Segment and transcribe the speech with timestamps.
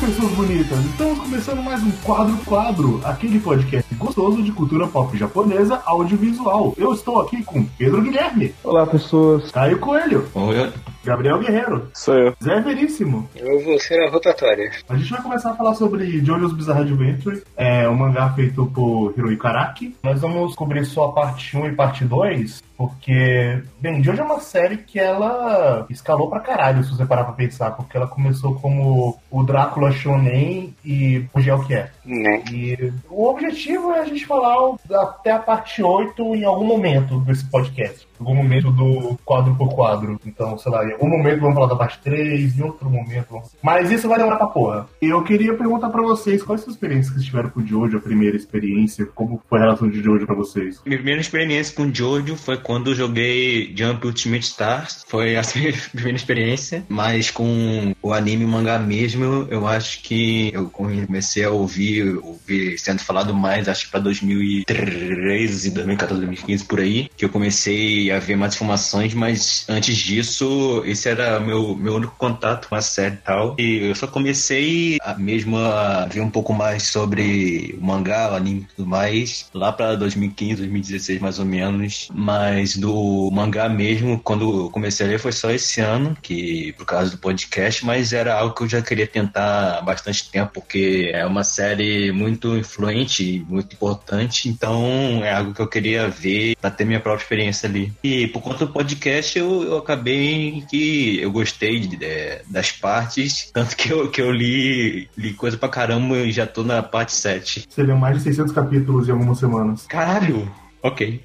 [0.00, 5.80] pessoas bonitas, estamos começando mais um Quadro Quadro, aquele podcast gostoso de cultura pop japonesa
[5.86, 6.74] audiovisual.
[6.76, 8.54] Eu estou aqui com Pedro Guilherme.
[8.62, 9.50] Olá, pessoas.
[9.50, 10.28] Caio Coelho.
[10.34, 10.70] Oi.
[11.02, 11.88] Gabriel Guerreiro.
[11.94, 12.34] Sou eu.
[12.42, 13.28] Zé Veríssimo.
[13.36, 14.70] Eu vou ser a rotatória.
[14.88, 19.14] A gente vai começar a falar sobre Jojo's Bizarre Adventure, é um mangá feito por
[19.16, 19.96] Hirohiko Araki.
[20.02, 24.40] Nós vamos cobrir só a parte 1 e parte 2, porque, bem, Jojo é uma
[24.40, 29.18] série que ela escalou pra caralho, se você parar pra pensar, porque ela começou como
[29.30, 31.90] o Drácula Shonen e hoje é o que é.
[32.04, 32.42] Né?
[32.52, 34.56] E o objetivo é a gente falar
[34.92, 38.06] até a parte 8 em algum momento desse podcast.
[38.18, 40.18] Em algum momento do quadro por quadro.
[40.24, 43.26] Então, sei lá, em algum momento vamos falar da parte 3, em outro momento.
[43.30, 44.86] vamos- Mas isso vai demorar pra porra.
[45.02, 47.66] E eu queria perguntar pra vocês quais são as experiências que vocês tiveram com o
[47.66, 50.80] Jojo, a primeira experiência, como foi a relação de Jojo pra vocês?
[50.86, 55.04] Minha primeira experiência com Jojo foi quando joguei Jump Ultimate Stars.
[55.06, 56.84] Foi a minha primeira experiência.
[56.88, 62.76] Mas com o anime e mangá mesmo, eu acho que eu comecei a ouvir, ouvir
[62.76, 68.18] sendo falado mais, acho que pra 2013, 2014, 2015, por aí, que eu comecei a
[68.18, 73.14] ver mais informações, mas antes disso, esse era meu, meu único contato com a série
[73.14, 73.54] e tal.
[73.58, 78.34] E eu só comecei a, mesmo a ver um pouco mais sobre o mangá, o
[78.34, 82.08] anime e tudo mais, lá pra 2015, 2016 mais ou menos.
[82.12, 86.84] Mas do mangá mesmo, quando eu comecei a ler, foi só esse ano, que por
[86.86, 91.10] causa do podcast, mas era algo que eu já queria tentar há bastante tempo, porque
[91.14, 96.70] é uma série muito influente, muito importante, então é algo que eu queria ver pra
[96.70, 97.92] ter minha própria experiência ali.
[98.02, 103.50] E por conta do podcast, eu, eu acabei que eu gostei de- de- das partes,
[103.52, 107.12] tanto que eu, que eu li, li coisa pra caramba e já tô na parte
[107.12, 107.66] 7.
[107.68, 109.86] Você leu mais de 600 capítulos em algumas semanas.
[109.86, 110.50] Caralho!
[110.82, 111.20] Ok.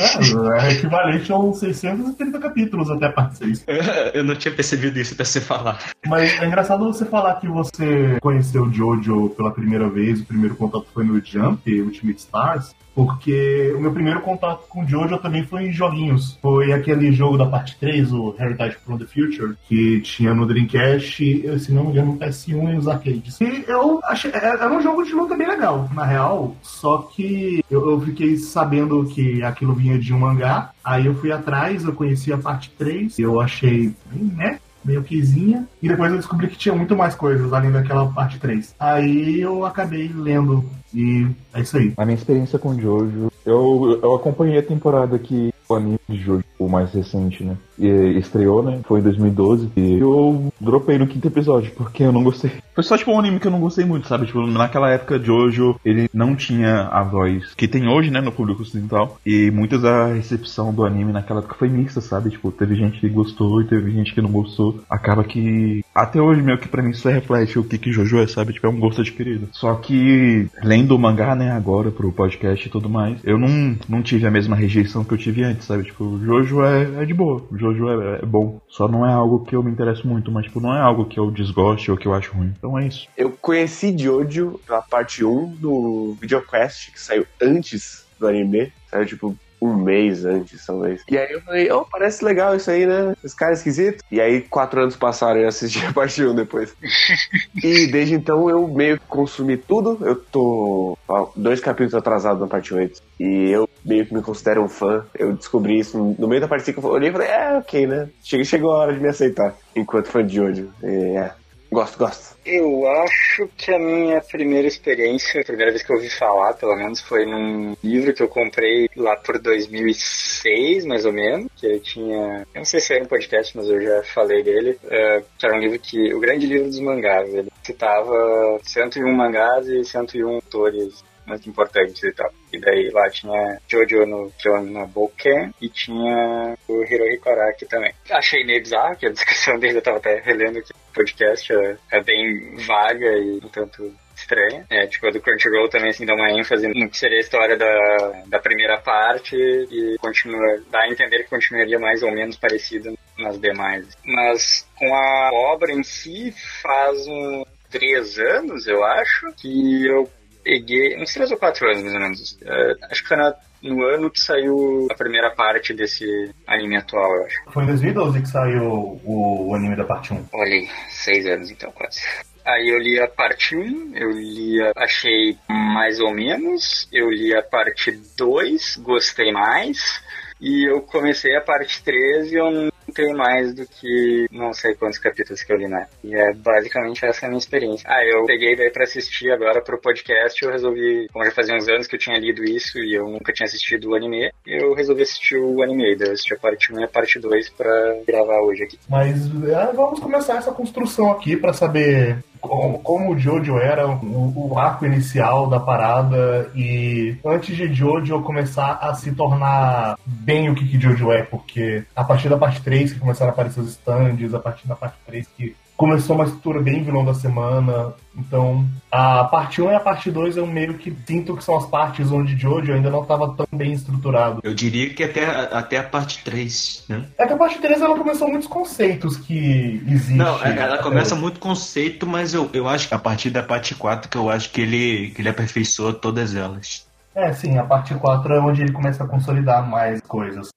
[0.00, 3.64] É, é equivalente a uns 630 capítulos até a parte 6.
[4.14, 5.78] Eu não tinha percebido isso até você falar.
[6.06, 10.56] Mas é engraçado você falar que você conheceu o Jojo pela primeira vez, o primeiro
[10.56, 15.44] contato foi no Jump, Ultimate Stars, porque o meu primeiro contato com o Jojo também
[15.44, 16.38] foi em joguinhos.
[16.42, 21.58] Foi aquele jogo da parte 3, o Heritage from the Future, que tinha no Dreamcast,
[21.58, 23.40] se não me engano, no PS1 e nos arcades.
[23.40, 24.30] E eu achei.
[24.34, 29.04] Era um jogo de luta bem legal, na real, só que eu, eu fiquei sabendo
[29.06, 33.18] que aquilo vinha de um mangá, aí eu fui atrás, eu conheci a parte 3,
[33.18, 34.58] eu achei bem, né?
[34.84, 38.74] meio quezinha, e depois eu descobri que tinha muito mais coisas além daquela parte 3.
[38.80, 41.92] Aí eu acabei lendo, e é isso aí.
[41.96, 46.44] A minha experiência com Jojo, eu, eu acompanhei a temporada que o anime de Jojo,
[46.58, 47.56] o mais recente, né?
[47.78, 48.80] E estreou, né?
[48.84, 49.70] Foi em 2012.
[49.76, 52.52] E eu dropei no quinto episódio, porque eu não gostei.
[52.74, 54.26] Foi só, tipo, um anime que eu não gostei muito, sabe?
[54.26, 58.20] Tipo, naquela época, Jojo, ele não tinha a voz que tem hoje, né?
[58.20, 59.18] No público ocidental.
[59.26, 62.30] E muitas da recepção do anime naquela época foi mista, sabe?
[62.30, 64.82] Tipo, teve gente que gostou e teve gente que não gostou.
[64.88, 68.26] Acaba que, até hoje, meio que pra mim isso reflete o que que Jojo é,
[68.26, 68.52] sabe?
[68.52, 69.48] Tipo, é um gosto adquirido.
[69.52, 74.02] Só que, lendo o mangá, né, agora, pro podcast e tudo mais, eu não, não
[74.02, 75.84] tive a mesma rejeição que eu tive antes, sabe?
[75.84, 77.44] Tipo, Jojo é, é de boa.
[77.52, 78.60] Jojo é, é bom.
[78.68, 81.18] Só não é algo que eu me interesso muito, mas, tipo, não é algo que
[81.18, 82.52] eu desgoste ou que eu acho ruim.
[82.56, 83.08] Então é isso.
[83.16, 88.72] Eu conheci Jojo pela parte 1 do VideoQuest, que saiu antes do anime.
[88.90, 91.02] Saiu tipo um mês antes, talvez.
[91.08, 93.14] E aí eu falei, oh, parece legal isso aí, né?
[93.22, 94.02] Esse cara é esquisito.
[94.10, 96.74] E aí quatro anos passaram e eu assisti a parte 1 depois.
[97.62, 99.98] e desde então eu meio que consumi tudo.
[100.00, 103.00] Eu tô ó, dois capítulos atrasado na parte 8.
[103.20, 105.04] E eu meio que me considero um fã.
[105.16, 106.80] Eu descobri isso no meio da parte 5.
[106.80, 108.08] Eu olhei e falei, é, ok, né?
[108.20, 110.70] Chegou, a hora de me aceitar enquanto fã de Jojo.
[110.82, 111.32] E, é,
[111.72, 112.36] gosto, gosto.
[112.44, 116.76] Eu acho que a minha primeira experiência, a primeira vez que eu ouvi falar, pelo
[116.76, 121.80] menos, foi num livro que eu comprei lá por 2006, mais ou menos, que eu
[121.80, 125.46] tinha, eu não sei se era um podcast, mas eu já falei dele, é, que
[125.46, 130.34] era um livro que, o grande livro dos mangás, ele citava 101 mangás e 101
[130.34, 132.30] autores muito importantes e tal.
[132.52, 137.94] E daí lá tinha Jojo no John na Boken e tinha o Hirohiko Araki também.
[138.10, 141.76] Achei meio bizarro, que a descrição dele eu tava até relendo aqui no podcast, é,
[141.92, 144.64] é bem vaga e um tanto estranha.
[144.70, 147.56] É, tipo, a do Crunchyroll também, assim, dá uma ênfase no que seria a história
[147.56, 152.96] da, da primeira parte e continua, dá a entender que continuaria mais ou menos parecido
[153.18, 153.86] nas demais.
[154.04, 156.32] Mas com a obra em si,
[156.62, 160.08] faz uns três anos, eu acho, que eu
[160.42, 162.38] peguei, uns três ou quatro anos, mais ou menos.
[162.42, 166.04] É, acho que foi na- no ano que saiu a primeira parte desse
[166.46, 167.36] anime atual, eu acho.
[167.52, 168.64] Foi em 2012 que saiu
[169.04, 170.26] o, o anime da parte 1.
[170.32, 172.00] Olha aí, seis anos então, quase.
[172.44, 177.32] Aí eu li a parte 1, eu li a, achei mais ou menos, eu li
[177.34, 180.02] a parte 2, gostei mais,
[180.40, 184.74] e eu comecei a parte 3 e eu não tem mais do que não sei
[184.74, 185.86] quantos capítulos que eu li, né?
[186.04, 187.88] E é basicamente essa a minha experiência.
[187.88, 191.68] Ah, eu peguei daí pra assistir agora pro podcast, eu resolvi, como já fazia uns
[191.68, 195.02] anos que eu tinha lido isso e eu nunca tinha assistido o anime, eu resolvi
[195.02, 198.40] assistir o anime, daí eu assisti a parte 1 e a parte 2 pra gravar
[198.42, 198.78] hoje aqui.
[198.88, 204.52] Mas é, vamos começar essa construção aqui pra saber como, como o Jojo era o,
[204.52, 210.54] o, arco inicial da parada e antes de Jojo começar a se tornar bem o
[210.54, 213.68] que, que Jojo é, porque a partir da parte 3 que começaram a aparecer os
[213.70, 217.92] stands, a partir da parte 3 que começou uma estrutura bem vilão da semana.
[218.16, 221.66] Então, a parte 1 e a parte 2 eu meio que sinto que são as
[221.66, 224.40] partes onde Jojo ainda não estava tão bem estruturado.
[224.44, 227.04] Eu diria que até, até a parte 3, né?
[227.18, 230.16] É que a parte 3 ela começou muitos conceitos que existem.
[230.16, 233.74] Não, é, ela começa muito conceito, mas eu, eu acho que a partir da parte
[233.74, 236.86] 4 que eu acho que ele, que ele aperfeiçoa todas elas.
[237.14, 240.48] É, sim, a parte 4 é onde ele começa a consolidar mais coisas.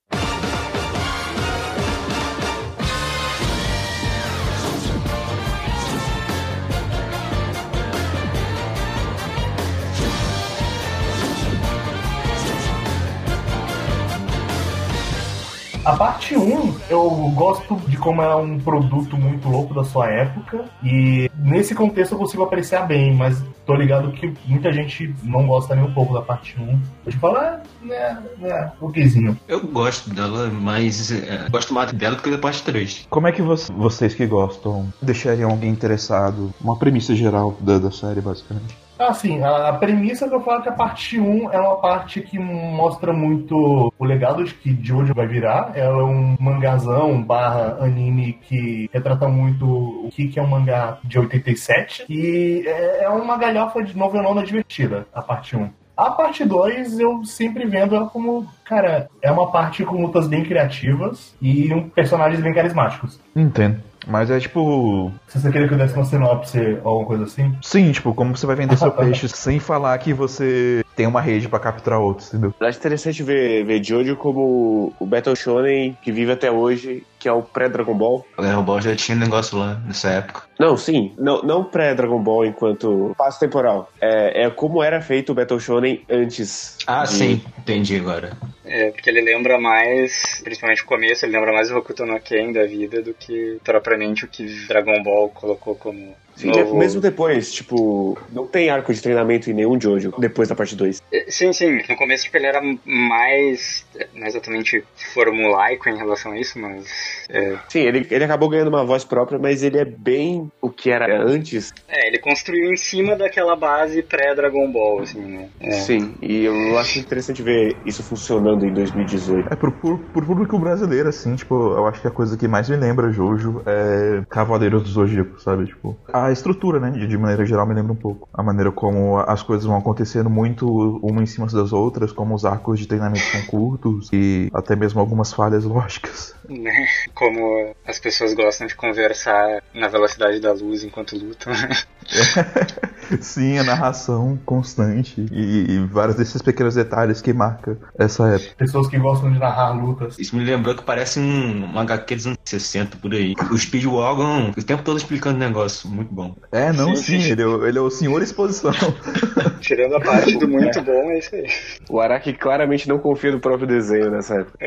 [15.85, 20.65] A parte 1, eu gosto de como é um produto muito louco da sua época.
[20.83, 25.75] E nesse contexto eu consigo apreciar bem, mas tô ligado que muita gente não gosta
[25.75, 26.79] nem um pouco da parte 1.
[27.05, 29.37] Eu te falo, é, né, né, okzinho.
[29.47, 33.05] Eu gosto dela, mas é, gosto mais dela do que da parte 3.
[33.07, 36.51] Como é que vocês que gostam deixariam alguém interessado?
[36.59, 38.84] Uma premissa geral da, da série, basicamente.
[38.97, 42.39] Assim, a, premissa que eu falo é que a parte 1 é uma parte que
[42.39, 45.71] mostra muito o legado de que Jojo vai virar.
[45.75, 50.97] Ela é um mangazão barra anime que retrata muito o que, que é um mangá
[51.03, 52.05] de 87.
[52.09, 55.69] E é, é uma galhofa de novelona divertida, a parte 1.
[55.97, 60.43] A parte 2, eu sempre vendo ela como, cara, é uma parte com lutas bem
[60.43, 63.17] criativas e um, personagens bem carismáticos.
[63.33, 63.81] Entendo.
[64.07, 65.11] Mas é tipo.
[65.27, 67.55] Você queria que eu desse uma sinopse ou alguma coisa assim?
[67.61, 71.49] Sim, tipo, como você vai vender seu peixe sem falar que você tem uma rede
[71.49, 72.53] para capturar outros, entendeu?
[72.59, 77.27] Eu acho interessante ver, ver Jojo como o Battle Shonen que vive até hoje, que
[77.27, 78.25] é o pré-Dragon Ball.
[78.37, 80.43] O Dragon Ball já tinha negócio lá nessa época.
[80.59, 81.13] Não, sim.
[81.17, 83.91] Não, não pré-Dragon Ball enquanto passo temporal.
[83.99, 86.77] É, é como era feito o Battle Shonen antes.
[86.87, 87.09] Ah, de...
[87.09, 87.41] sim.
[87.59, 88.31] Entendi agora.
[88.63, 92.51] É, porque ele lembra mais, principalmente o começo, ele lembra mais o Hokuto no Ken
[92.51, 96.77] da vida do que propriamente o que Dragon Ball colocou como Sim, novo...
[96.77, 101.01] mesmo depois, tipo, não tem arco de treinamento em nenhum Jojo depois da parte 2.
[101.11, 101.81] É, sim, sim.
[101.87, 104.83] No começo, tipo, ele era mais, não exatamente
[105.13, 106.85] formulaico em relação a isso, mas.
[107.29, 107.57] É...
[107.69, 111.21] Sim, ele, ele acabou ganhando uma voz própria, mas ele é bem o que era
[111.21, 111.73] antes.
[111.87, 115.49] É, ele construiu em cima daquela base pré-Dragon Ball, assim, né?
[115.61, 115.71] É.
[115.71, 119.53] Sim, e eu acho interessante ver isso funcionando em 2018.
[119.53, 122.69] É, pro, pro, pro público brasileiro, assim, tipo, eu acho que a coisa que mais
[122.69, 125.65] me lembra Jojo é Cavaleiros do Zodíaco, sabe?
[125.65, 126.91] Tipo, a a estrutura, né?
[126.91, 128.27] De, de, maneira geral, me lembra um pouco.
[128.33, 130.67] A maneira como as coisas vão acontecendo muito
[131.01, 134.99] uma em cima das outras, como os arcos de treinamento são curtos e até mesmo
[134.99, 136.35] algumas falhas lógicas.
[136.49, 136.87] Né?
[137.13, 141.53] Como as pessoas gostam de conversar na velocidade da luz enquanto lutam.
[143.21, 148.55] Sim, a narração constante e, e, vários desses pequenos detalhes que marca essa época.
[148.57, 150.17] Pessoas que gostam de narrar lutas.
[150.17, 153.33] Isso me lembrou que parece um, um HQ dos anos 60 por aí.
[153.51, 156.35] O Speedwagon o tempo todo explicando negócio, muito bom.
[156.51, 157.31] É, não, sim, sim.
[157.31, 158.71] Ele, é, ele é o senhor exposição.
[159.61, 161.47] Tirando a parte do muito bom, é isso aí.
[161.89, 164.57] O Araki claramente não confia no próprio desenho nessa época.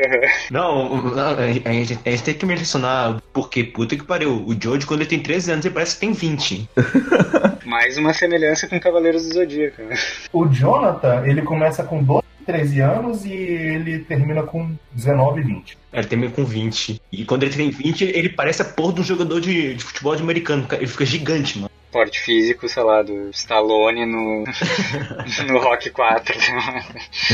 [0.51, 1.11] Não,
[1.77, 5.09] a gente, a gente tem que mencionar porque, puta que pariu, o Jojo quando ele
[5.09, 6.69] tem 13 anos ele parece que tem 20.
[7.65, 9.81] Mais uma semelhança com Cavaleiros do Zodíaco.
[9.83, 9.95] Né?
[10.33, 15.77] O Jonathan, ele começa com 12, 13 anos e ele termina com 19, 20.
[15.93, 17.01] Ele termina com 20.
[17.11, 20.15] E quando ele tem 20, ele parece a porra de um jogador de, de futebol
[20.15, 20.67] de americano.
[20.71, 24.43] Ele fica gigante, mano porte físico, sei lá, do Stallone no,
[25.47, 26.35] no Rock 4.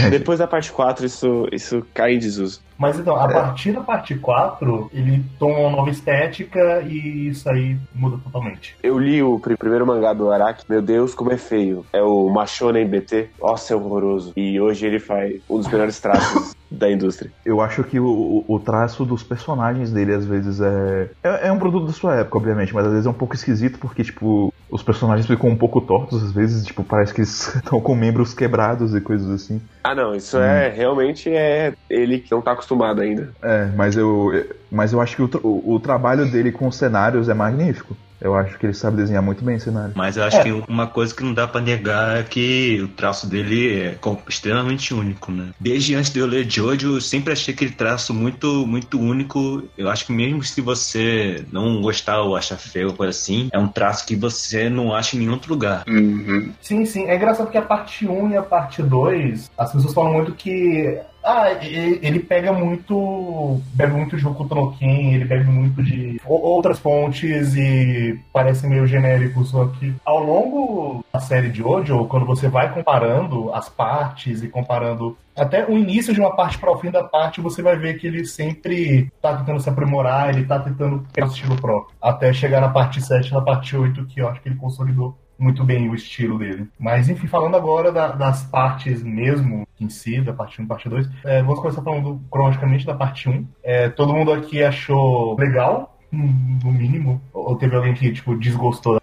[0.10, 2.62] Depois da parte 4, isso, isso cai em desuso.
[2.78, 3.34] Mas então, a é.
[3.34, 8.76] partir da parte 4, ele toma uma nova estética e isso aí muda totalmente.
[8.84, 11.86] Eu li o primeiro mangá do Araki, meu Deus, como é feio.
[11.94, 13.30] É o Machonen BT.
[13.42, 14.34] Nossa, é horroroso.
[14.36, 17.32] E hoje ele faz um dos melhores traços da indústria.
[17.46, 21.52] Eu acho que o, o, traço dos personagens dele, às vezes, é, é, é.
[21.52, 24.54] um produto da sua época, obviamente, mas às vezes é um pouco esquisito porque, tipo,
[24.70, 28.34] os personagens ficam um pouco tortos, às vezes, tipo, parece que eles estão com membros
[28.34, 29.62] quebrados e coisas assim.
[29.84, 30.42] Ah, não, isso hum.
[30.42, 33.32] é realmente é ele que não tá acostumado ainda.
[33.42, 34.32] É, mas eu,
[34.72, 37.96] mas eu acho que o, o, o trabalho dele com os cenários é magnífico.
[38.20, 39.94] Eu acho que ele sabe desenhar muito bem cenário.
[39.96, 40.44] Mas eu acho é.
[40.44, 44.94] que uma coisa que não dá para negar é que o traço dele é extremamente
[44.94, 45.50] único, né?
[45.60, 49.64] Desde antes de eu ler Jojo, eu sempre achei aquele traço muito, muito único.
[49.78, 53.60] Eu acho que mesmo se você não gostar ou achar feio ou coisa assim, é
[53.60, 55.84] um traço que você não acha em nenhum outro lugar.
[55.88, 56.52] Uhum.
[56.62, 57.06] Sim, sim.
[57.06, 61.00] É engraçado que a parte 1 e a parte 2, as pessoas falam muito que
[61.26, 63.60] ah, ele pega muito.
[63.74, 68.86] Bebe muito de Hokuto no Ken, ele bebe muito de outras fontes e parece meio
[68.86, 74.44] genérico, só que ao longo da série de Ojo, quando você vai comparando as partes
[74.44, 77.76] e comparando até o início de uma parte para o fim da parte, você vai
[77.76, 81.94] ver que ele sempre tá tentando se aprimorar, ele tá tentando ter um estilo próprio.
[82.02, 85.64] Até chegar na parte 7, na parte 8, que eu acho que ele consolidou muito
[85.64, 86.68] bem o estilo dele.
[86.80, 90.90] Mas, enfim, falando agora da, das partes mesmo em si, da parte 1 e parte
[90.90, 93.46] 2, é, vamos começar falando cronologicamente da parte 1.
[93.64, 99.02] É, todo mundo aqui achou legal, no mínimo, ou teve alguém que, tipo, desgostou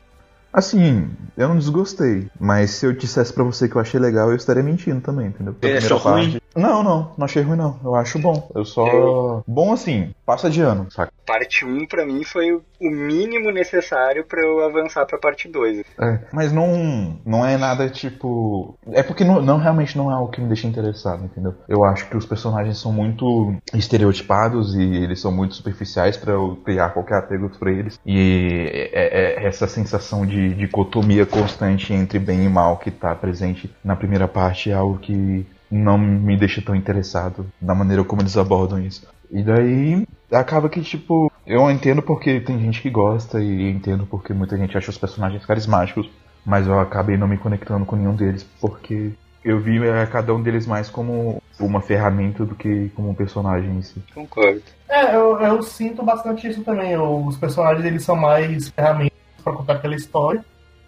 [0.52, 4.37] Assim, eu não desgostei, mas se eu dissesse para você que eu achei legal, eu
[4.37, 5.56] estaria mentindo também, entendeu?
[5.62, 6.30] Ele achou parte...
[6.30, 6.40] ruim?
[6.54, 7.80] Não, não, não achei ruim não.
[7.82, 8.50] Eu acho bom.
[8.54, 8.87] Eu só.
[8.87, 9.44] Eu...
[9.47, 11.11] Bom assim, passa de ano, saca?
[11.26, 15.82] Parte 1 para mim foi o mínimo necessário para eu avançar pra parte 2.
[15.99, 18.76] É, mas não, não é nada tipo.
[18.90, 21.54] É porque não, não realmente não é o que me deixa interessado, entendeu?
[21.66, 26.61] Eu acho que os personagens são muito estereotipados e eles são muito superficiais para eu
[26.64, 27.99] criar qualquer apego por eles.
[28.04, 33.14] E é, é, é essa sensação de dicotomia constante entre bem e mal que tá
[33.14, 38.22] presente na primeira parte é algo que não me deixa tão interessado da maneira como
[38.22, 39.06] eles abordam isso.
[39.30, 44.34] E daí acaba que, tipo, eu entendo porque tem gente que gosta e entendo porque
[44.34, 46.11] muita gente acha os personagens carismáticos,
[46.44, 49.12] mas eu acabei não me conectando com nenhum deles porque
[49.44, 53.70] eu vi é, cada um deles mais como uma ferramenta do que como um personagem
[53.70, 54.02] em si.
[54.14, 54.62] Concordo.
[54.88, 56.96] É, eu, eu sinto bastante isso também.
[56.99, 59.12] Os personagens eles são mais ferramentas
[59.42, 60.44] para contar aquela história.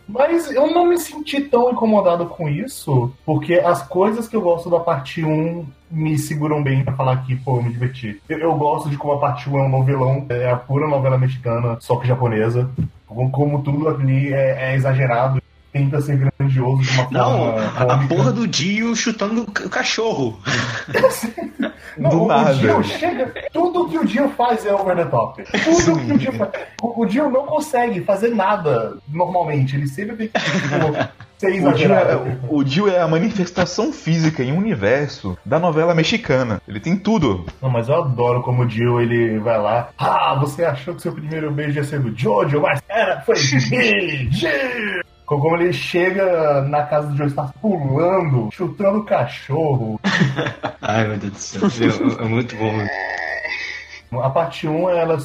[0.06, 4.68] Mas eu não me senti tão incomodado com isso, porque as coisas que eu gosto
[4.68, 8.20] da parte 1 me seguram bem para falar que, pô, eu me diverti.
[8.28, 11.16] Eu, eu, gosto de como a parte 1 é um novelão, é a pura novela
[11.16, 12.70] mexicana, só que japonesa.
[13.06, 15.40] Como, como tudo ali é, é exagerado
[15.74, 17.60] tenta ser grandioso de uma não, forma.
[17.60, 20.38] Não, a, porra do Dio chutando o cachorro.
[21.98, 22.54] não, do o, nada.
[22.54, 23.34] Dio chega.
[23.52, 25.42] Tudo que o Dio faz é over the top.
[25.42, 26.06] Tudo Sim.
[26.06, 26.50] que o Dio faz.
[26.80, 29.74] O, o Dio não consegue fazer nada normalmente.
[29.74, 30.38] Ele sempre tem que.
[31.40, 35.92] Tipo, o Dio, é, o Dio é a manifestação física em um universo da novela
[35.92, 36.62] mexicana.
[36.68, 37.46] Ele tem tudo.
[37.60, 39.88] Não, mas eu adoro como o Dio ele vai lá.
[39.98, 43.56] Ah, você achou que seu primeiro beijo ia ser do Jojo, mas era, foi de
[43.56, 45.13] mim, Dio!
[45.26, 49.98] Como ele chega na casa do Joe Star pulando, chutando o cachorro.
[50.82, 51.90] Ai, meu Deus do céu.
[52.20, 54.20] É, é muito bom.
[54.20, 55.18] A parte 1 é ela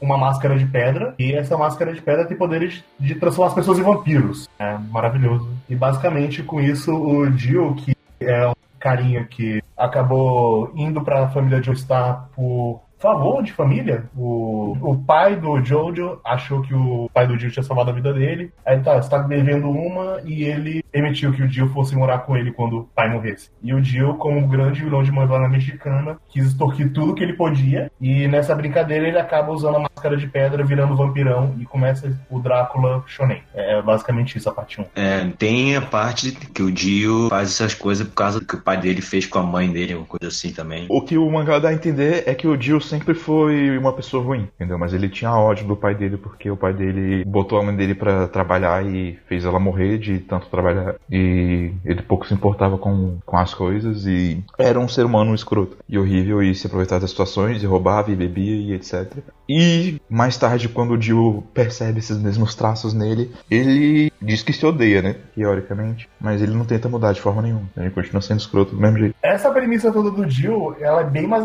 [0.00, 3.78] uma máscara de pedra e essa máscara de pedra tem poderes de transformar as pessoas
[3.78, 4.48] em vampiros.
[4.58, 5.50] É maravilhoso.
[5.68, 11.28] E basicamente com isso o Jill, que é um carinha que acabou indo para a
[11.28, 14.04] família Joestar por favor de família.
[14.16, 18.12] O, o pai do Jojo achou que o pai do Jill tinha salvado a vida
[18.12, 18.52] dele.
[18.64, 22.36] Aí tá, você tá devendo uma e ele permitiu que o Jill fosse morar com
[22.36, 23.50] ele quando o pai morresse.
[23.62, 27.34] E o Jill, como um grande vilão de novela mexicana, quis extorquir tudo que ele
[27.34, 27.90] podia.
[28.00, 32.40] E nessa brincadeira ele acaba usando a máscara de pedra, virando vampirão e começa o
[32.40, 33.42] Drácula Shonen.
[33.54, 34.84] É basicamente isso a parte 1.
[34.96, 38.62] É, tem a parte que o Jill faz essas coisas por causa do que o
[38.62, 40.86] pai dele fez com a mãe dele, uma coisa assim também.
[40.88, 44.22] O que o mangá dá a entender é que o Jill sempre foi uma pessoa
[44.22, 44.78] ruim, entendeu?
[44.78, 47.94] Mas ele tinha ódio do pai dele porque o pai dele botou a mãe dele
[47.94, 50.96] para trabalhar e fez ela morrer de tanto trabalhar.
[51.10, 55.76] E ele pouco se importava com, com as coisas e era um ser humano escroto
[55.88, 59.18] e horrível e se aproveitava das situações e roubava e bebia e etc.
[59.48, 64.66] E mais tarde, quando o Jill percebe esses mesmos traços nele, ele diz que se
[64.66, 65.16] odeia, né?
[65.34, 66.08] Teoricamente.
[66.20, 67.68] Mas ele não tenta mudar de forma nenhuma.
[67.76, 69.14] Ele continua sendo escroto do mesmo jeito.
[69.22, 71.44] Essa premissa toda do Jill, ela é bem mais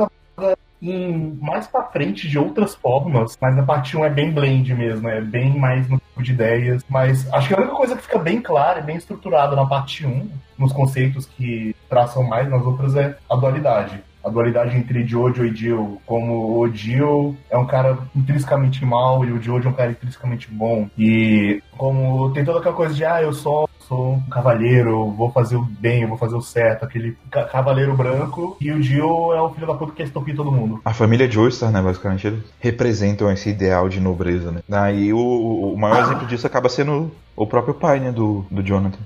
[0.84, 5.08] em mais para frente de outras formas, mas na parte 1 é bem blend mesmo,
[5.08, 6.84] é bem mais no tipo de ideias.
[6.90, 10.06] Mas acho que a única coisa que fica bem clara e bem estruturada na parte
[10.06, 15.46] 1, nos conceitos que traçam mais nas outras, é a dualidade a dualidade entre Jojo
[15.46, 19.76] e Jill, como o Jill é um cara intrinsecamente mal e o Jojo é um
[19.76, 20.88] cara intrinsecamente bom.
[20.98, 25.56] E como tem toda aquela coisa de, ah, eu sou, sou um cavalheiro, vou fazer
[25.56, 29.50] o bem, vou fazer o certo, aquele ca cavaleiro branco, e o Jill é o
[29.50, 30.82] filho da puta que estupir todo mundo.
[30.84, 34.62] A família Joestar, né, basicamente, eles representam esse ideal de nobreza, né?
[34.68, 39.00] Daí o, o maior exemplo disso acaba sendo o próprio pai, né, do, do Jonathan.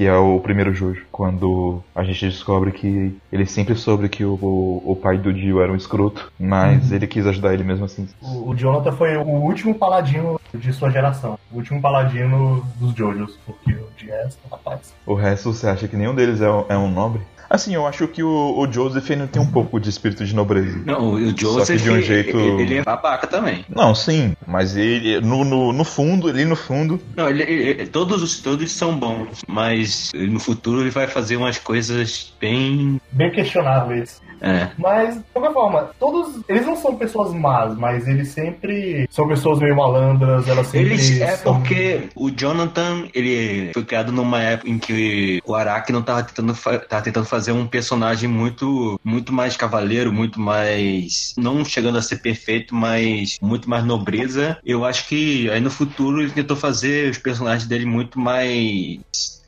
[0.00, 4.32] Que é o primeiro Jojo, quando a gente descobre que ele sempre soube que o,
[4.32, 6.96] o, o pai do Dio era um escroto, mas uhum.
[6.96, 8.08] ele quis ajudar ele mesmo assim.
[8.18, 13.38] O, o, Jonathan foi o último paladino de sua geração, o último paladino dos Jojos,
[13.44, 14.94] porque o de resto, rapaz.
[15.04, 17.20] O resto você acha que nenhum deles é, é um nobre?
[17.50, 20.80] Assim, eu acho que o, o Joseph ainda tem um pouco de espírito de nobreza.
[20.86, 22.38] Não, o Joseph, de um jeito...
[22.38, 23.64] ele é babaca também.
[23.68, 27.00] Não, sim, mas ele, no, no, no fundo, ali no fundo...
[27.16, 32.32] Não, ele, ele, todos, todos são bons, mas no futuro ele vai fazer umas coisas
[32.40, 33.00] bem...
[33.10, 34.22] Bem questionáveis.
[34.40, 34.70] É.
[34.78, 36.40] Mas, de qualquer forma, todos.
[36.48, 40.94] Eles não são pessoas más, mas eles sempre são pessoas meio malandras, elas sempre.
[40.94, 41.60] Eles, é são...
[41.60, 46.54] porque o Jonathan, ele foi criado numa época em que o Araki não tava tentando,
[46.88, 51.32] tava tentando fazer um personagem muito, muito mais cavaleiro, muito mais.
[51.36, 54.58] Não chegando a ser perfeito, mas muito mais nobreza.
[54.64, 59.00] Eu acho que aí no futuro ele tentou fazer os personagens dele muito mais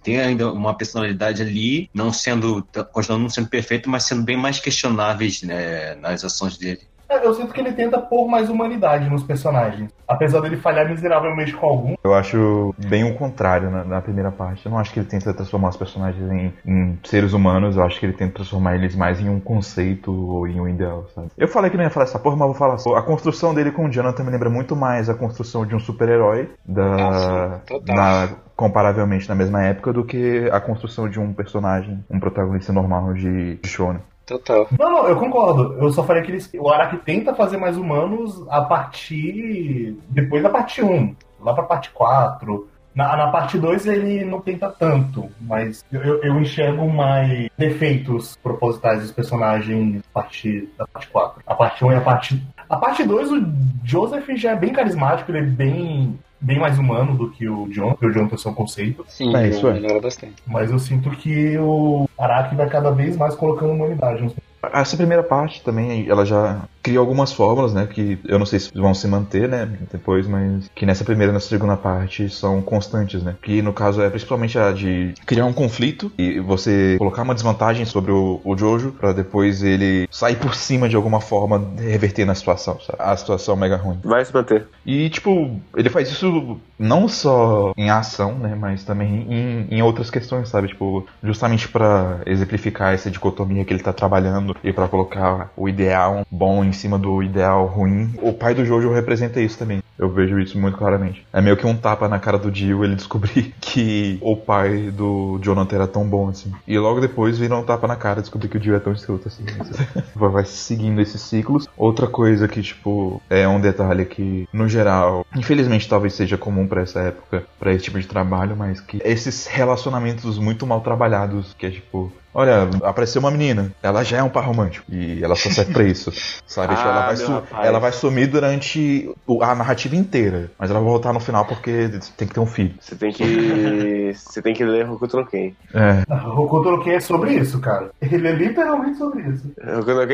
[0.02, 4.58] tem ainda uma personalidade ali, não sendo, continuando não sendo perfeito, mas sendo bem mais
[4.58, 6.80] questionáveis né, nas ações dele.
[7.12, 9.90] É, eu sinto que ele tenta pôr mais humanidade nos personagens.
[10.09, 11.95] Apesar dele falhar miseravelmente com algum.
[12.02, 14.64] Eu acho bem o contrário na, na primeira parte.
[14.64, 17.76] Eu não acho que ele tenta transformar os personagens em, em, seres humanos.
[17.76, 21.07] Eu acho que ele tenta transformar eles mais em um conceito ou em um ideal,
[21.14, 21.28] sabe?
[21.37, 22.95] Eu falei que não ia falar essa porra, mas vou falar só.
[22.97, 26.50] A construção dele com o Jonathan me lembra muito mais a construção de um super-herói
[26.64, 26.92] da.
[26.97, 32.73] Ah, na, comparavelmente na mesma época do que a construção de um personagem, um protagonista
[32.73, 34.00] normal de, de Shonen.
[34.33, 34.67] Total.
[34.79, 35.75] Não, não, eu concordo.
[35.79, 39.97] Eu só falei que eles, o Araki tenta fazer mais humanos a partir.
[40.09, 42.69] depois da parte 1, lá pra parte 4.
[42.95, 49.01] Na, na parte 2 ele não tenta tanto, mas eu, eu enxergo mais defeitos propositais
[49.01, 51.43] dos personagens a partir da parte 4.
[51.47, 52.43] A parte 1 e a parte.
[52.69, 57.16] A parte 2, o Joseph já é bem carismático, ele é bem bem mais humano
[57.16, 59.04] do que o John, que o John tem seu conceito.
[59.08, 59.72] Sim, é, isso é.
[59.72, 60.34] melhora bastante.
[60.46, 64.34] Mas eu sinto que o Araki vai cada vez mais colocando humanidade nos
[64.72, 68.71] essa primeira parte também, ela já cria algumas fórmulas, né, que eu não sei se
[68.75, 73.23] vão se manter, né, depois, mas que nessa primeira e nessa segunda parte são constantes,
[73.23, 77.35] né, que no caso é principalmente a de criar um conflito e você colocar uma
[77.35, 82.25] desvantagem sobre o, o Jojo para depois ele sair por cima de alguma forma, reverter
[82.25, 82.99] na situação, sabe?
[82.99, 83.99] a situação mega ruim.
[84.03, 84.66] Vai se manter.
[84.85, 90.11] E, tipo, ele faz isso não só em ação, né, mas também em, em outras
[90.11, 95.51] questões, sabe, tipo, justamente para exemplificar essa dicotomia que ele tá trabalhando e para colocar
[95.57, 98.14] o ideal bom em cima do ideal ruim.
[98.22, 99.82] O pai do Jojo representa isso também.
[100.03, 101.25] Eu vejo isso muito claramente.
[101.33, 105.38] É meio que um tapa na cara do Dio ele descobrir que o pai do
[105.41, 106.53] Jonathan era tão bom assim.
[106.67, 109.29] E logo depois vira um tapa na cara descobrir que o Dio é tão escroto
[109.29, 109.45] assim.
[110.17, 111.69] Vai seguindo esses ciclos.
[111.77, 116.83] Outra coisa que, tipo, é um detalhe que, no geral, infelizmente talvez seja comum para
[116.83, 121.67] essa época, para esse tipo de trabalho, mas que esses relacionamentos muito mal trabalhados, que
[121.67, 125.51] é tipo, Olha, apareceu uma menina, ela já é um par romântico e ela só
[125.51, 126.11] serve pra isso,
[126.47, 126.75] sabe?
[126.75, 131.12] Tipo, ah, ela, vai ela vai sumir durante a narrativa inteira, mas ela vai voltar
[131.12, 132.74] no final porque tem que ter um filho.
[132.81, 134.12] Você tem que.
[134.14, 135.52] Você tem que ler Hokuto no Ken.
[135.74, 136.02] É.
[136.12, 137.90] Hokuto no Ken é sobre isso, cara.
[138.00, 139.52] Ele é literalmente sobre isso.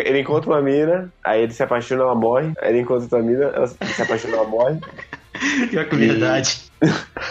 [0.04, 2.52] Ele encontra uma mina, aí ele se apaixona, ela morre.
[2.60, 4.78] Aí ele encontra outra mina, ela se apaixona, ela morre.
[5.70, 6.68] Pior que verdade.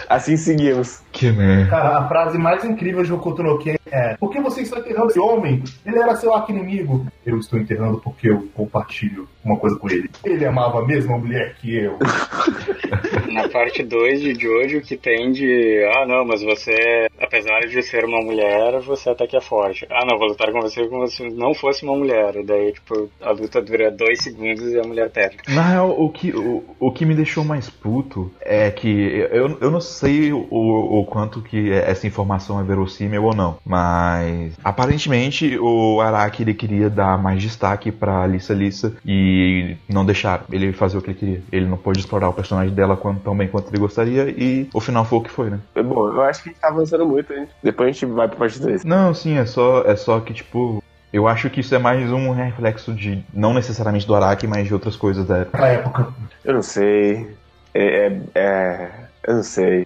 [0.09, 1.01] assim seguimos.
[1.11, 1.69] Que merda.
[1.69, 5.09] Cara, a frase mais incrível de Hokuto no Ken é Por que você está enterrando
[5.09, 5.63] esse homem?
[5.85, 7.07] Ele era seu arqui-inimigo.
[7.25, 10.09] Eu estou enterrando porque eu compartilho uma coisa com ele.
[10.23, 11.97] Ele amava a mesma mulher que eu.
[13.37, 18.03] Na parte 2 de Jojo que tem de Ah não, mas você, apesar de ser
[18.03, 19.85] uma mulher, você até que é forte.
[19.91, 22.35] Ah não, vou lutar com você como se não fosse uma mulher.
[22.35, 25.37] E daí, tipo, a luta dura dois segundos e a mulher perde.
[25.49, 28.89] Na real, o que, o, o que me deixou mais puto é que
[29.31, 34.57] eu, eu não sei o, o quanto que essa informação é verossímil ou não, mas
[34.63, 40.73] aparentemente o Araki ele queria dar mais destaque pra Lisa Lisa e não deixar ele
[40.73, 41.43] fazer o que ele queria.
[41.51, 45.03] Ele não pôde explorar o personagem dela tão bem quanto ele gostaria e o final
[45.03, 45.59] foi o que foi, né?
[45.75, 47.45] É bom, eu acho que a gente tá avançando muito, hein?
[47.61, 48.85] Depois a gente vai pra parte 2.
[48.85, 52.31] Não, sim, é só, é só que, tipo, eu acho que isso é mais um
[52.31, 55.57] reflexo de, não necessariamente do Araki, mas de outras coisas da época.
[55.57, 56.07] Da época.
[56.45, 57.35] Eu não sei.
[57.73, 58.91] É, é, é,
[59.27, 59.85] eu não sei.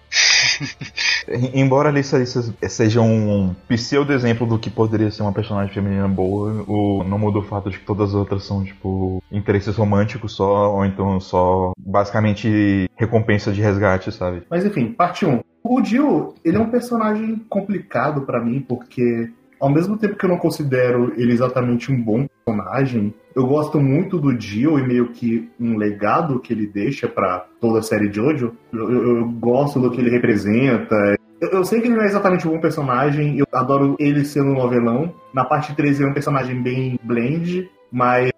[1.54, 2.24] Embora a Lisa
[2.68, 7.42] seja um pseudo-exemplo do que poderia ser uma personagem feminina boa, o, não muda o
[7.42, 12.90] fato de que todas as outras são, tipo, interesses românticos só, ou então só, basicamente,
[12.96, 14.42] recompensa de resgate, sabe?
[14.50, 15.40] Mas enfim, parte 1.
[15.64, 19.30] O Jill, ele é um personagem complicado para mim, porque
[19.62, 24.18] ao mesmo tempo que eu não considero ele exatamente um bom personagem, eu gosto muito
[24.18, 28.56] do Dio e meio que um legado que ele deixa para toda a série Jojo.
[28.72, 30.96] Eu, eu, eu, gosto do que ele representa.
[31.40, 34.52] Eu, eu sei que ele não é exatamente um bom personagem, eu adoro ele sendo
[34.52, 35.14] novelão.
[35.32, 38.32] Na parte 3 ele é um personagem bem blend, mas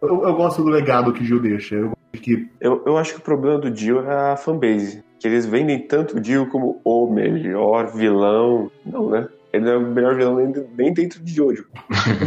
[0.00, 1.74] eu, gosto do legado que o Jill deixa.
[1.74, 2.48] Eu, que...
[2.60, 5.02] eu, eu acho que o problema do Jill é a fanbase.
[5.18, 8.70] Que eles vendem tanto o Jill como o melhor vilão.
[8.84, 9.26] Não, né?
[9.56, 10.36] Ele é o melhor vilão
[10.76, 11.66] nem dentro de Jojo.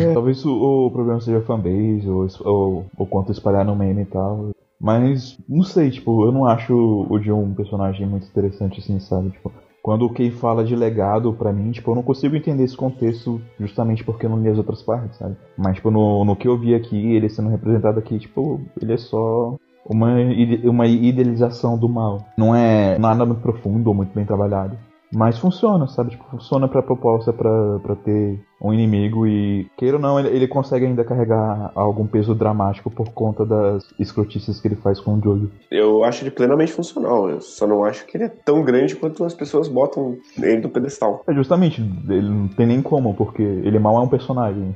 [0.01, 4.01] É, talvez o, o, problema seja a fanbase, ou, ou, ou quanto espalhar no meme
[4.01, 4.49] e tal.
[4.79, 9.29] Mas, não sei, tipo, eu não acho o Jill um personagem muito interessante assim, sabe?
[9.31, 12.77] Tipo, quando o Kei fala de legado para mim, tipo, eu não consigo entender esse
[12.77, 15.35] contexto justamente porque eu não li as outras partes, sabe?
[15.57, 18.97] Mas, tipo, no, no que eu vi aqui, ele sendo representado aqui, tipo, ele é
[18.97, 20.15] só uma,
[20.63, 22.25] uma idealização do mal.
[22.37, 24.77] Não é nada muito profundo ou muito bem trabalhado.
[25.11, 26.11] Mas funciona, sabe?
[26.11, 30.47] Tipo, funciona pra proposta pra, pra ter um inimigo e, queira ou não, ele, ele
[30.47, 35.21] consegue ainda carregar algum peso dramático por conta das escrotices que ele faz com o
[35.21, 35.51] Jojo.
[35.71, 39.23] Eu acho ele plenamente funcional, eu só não acho que ele é tão grande quanto
[39.23, 41.23] as pessoas botam ele no pedestal.
[41.27, 44.75] É justamente, ele não tem nem como, porque ele mal é um personagem.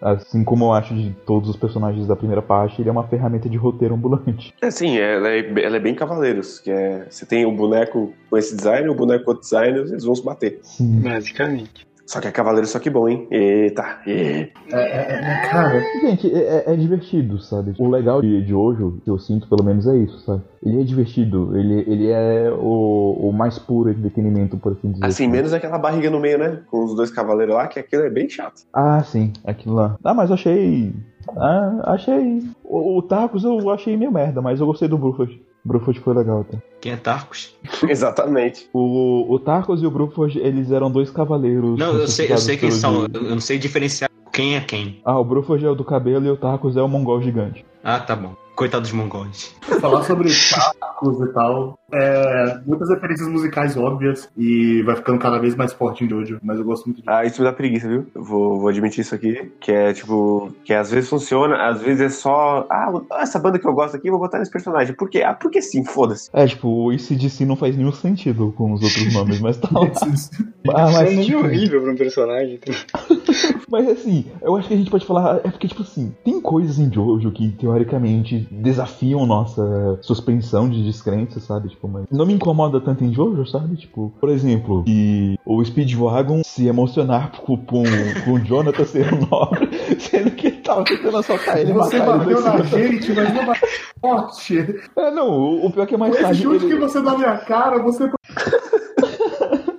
[0.00, 3.48] Assim como eu acho de todos os personagens da primeira parte, ele é uma ferramenta
[3.48, 4.54] de roteiro ambulante.
[4.60, 8.36] É sim, ela é, ela é bem cavaleiros, que é você tem o boneco com
[8.36, 10.60] esse design, o boneco com outro design, eles vão se bater.
[10.62, 11.00] Sim.
[11.00, 11.86] Basicamente.
[12.06, 13.26] Só que é cavaleiro, só que bom, hein?
[13.30, 15.82] Eita, é, é, é, cara.
[16.00, 17.74] Gente, é, é, divertido, sabe?
[17.78, 20.42] O legal de, de hoje, que eu sinto pelo menos é isso, sabe?
[20.64, 25.04] Ele é divertido, ele, ele é o, o mais puro entretenimento, por assim dizer.
[25.04, 26.60] Assim, menos aquela barriga no meio, né?
[26.70, 28.62] Com os dois cavaleiros lá, que aquilo é bem chato.
[28.72, 29.96] Ah, sim, aquilo lá.
[30.04, 30.94] Ah, mas eu achei.
[31.36, 32.40] Ah, achei.
[32.62, 35.42] O, o Tarkus eu achei meio merda, mas eu gostei do Bruford.
[35.66, 36.58] Bruford foi legal, tá?
[36.80, 37.54] Quem é Tarkus?
[37.88, 38.68] Exatamente.
[38.72, 41.78] O, o Tarkus e o Bruford, eles eram dois cavaleiros.
[41.78, 43.06] Não, eu sei, eu sei quem são.
[43.12, 45.00] Eu não sei diferenciar quem é quem.
[45.04, 47.64] Ah, o Bruford é o do cabelo e o Tarkus é o mongol gigante.
[47.82, 48.34] Ah, tá bom.
[48.56, 49.54] Coitado dos mongóis.
[49.80, 51.78] Falar sobre tacos e tal.
[51.92, 56.58] É, muitas referências musicais óbvias e vai ficando cada vez mais forte em Jojo, mas
[56.58, 57.10] eu gosto muito disso.
[57.10, 58.06] Ah, isso me dá preguiça, viu?
[58.14, 62.08] Vou, vou admitir isso aqui, que é tipo, que às vezes funciona, às vezes é
[62.08, 64.96] só, ah, essa banda que eu gosto aqui, vou botar nesse personagem.
[64.96, 65.22] Por quê?
[65.22, 66.28] Ah, porque sim, foda-se.
[66.32, 69.86] É, tipo, o ACDC não faz nenhum sentido com os outros nomes, mas tá lá.
[70.74, 71.38] ah, mas, é tipo...
[71.38, 72.58] horrível pra um personagem.
[72.60, 72.74] Então.
[73.70, 76.78] mas assim, eu acho que a gente pode falar, é porque, tipo assim, tem coisas
[76.78, 81.68] em Jojo que, teoricamente, desafiam nossa suspensão de descrença, sabe?
[81.68, 83.76] Tipo, mas não me incomoda tanto em Jojo, sabe?
[83.76, 87.84] Tipo, por exemplo, que o Speedwagon se emocionar com, com,
[88.24, 92.62] com o Jonathan ser nobre, sendo que ele tava tentando assaltar ele Você bateu na
[92.62, 93.68] gente, mas não bateu
[94.00, 94.58] forte.
[94.96, 96.42] É, não, o, o pior é que é mais Esse tarde.
[96.42, 96.74] chute ele...
[96.74, 98.10] que você dá na minha cara, você.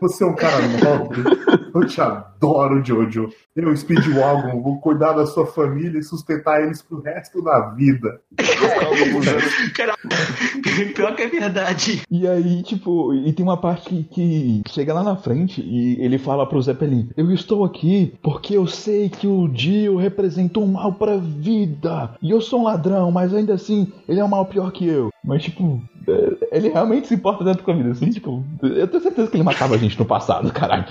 [0.02, 1.24] Você é um cara nobre.
[1.74, 3.30] Eu te adoro, Jojo.
[3.56, 8.20] Eu, Speedwagon, vou cuidar da sua família e sustentar eles pro resto da vida.
[9.76, 10.08] Caraca,
[10.96, 12.02] pior que é verdade.
[12.10, 14.04] E aí, tipo, e tem uma parte que,
[14.64, 18.68] que, chega lá na frente e ele fala pro Zeppelin: Eu estou aqui porque eu
[18.68, 22.16] sei que o Dio representou um mal pra vida.
[22.22, 25.10] E eu sou um ladrão, mas ainda assim, ele é um mal pior que eu.
[25.28, 29.04] Mas, tipo, é, ele realmente se importa tanto com a vida assim, tipo, eu tenho
[29.04, 30.86] certeza que ele matava a gente no passado, caralho.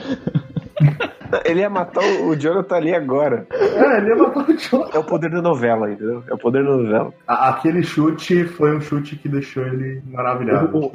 [1.44, 3.46] Ele ia matar o Jonathan ali agora.
[3.50, 4.96] É, ele ia matar o Jonathan.
[4.96, 6.22] É o poder da novela, entendeu?
[6.28, 7.12] É o poder da novela.
[7.26, 10.92] aquele chute foi um chute que deixou ele maravilhado.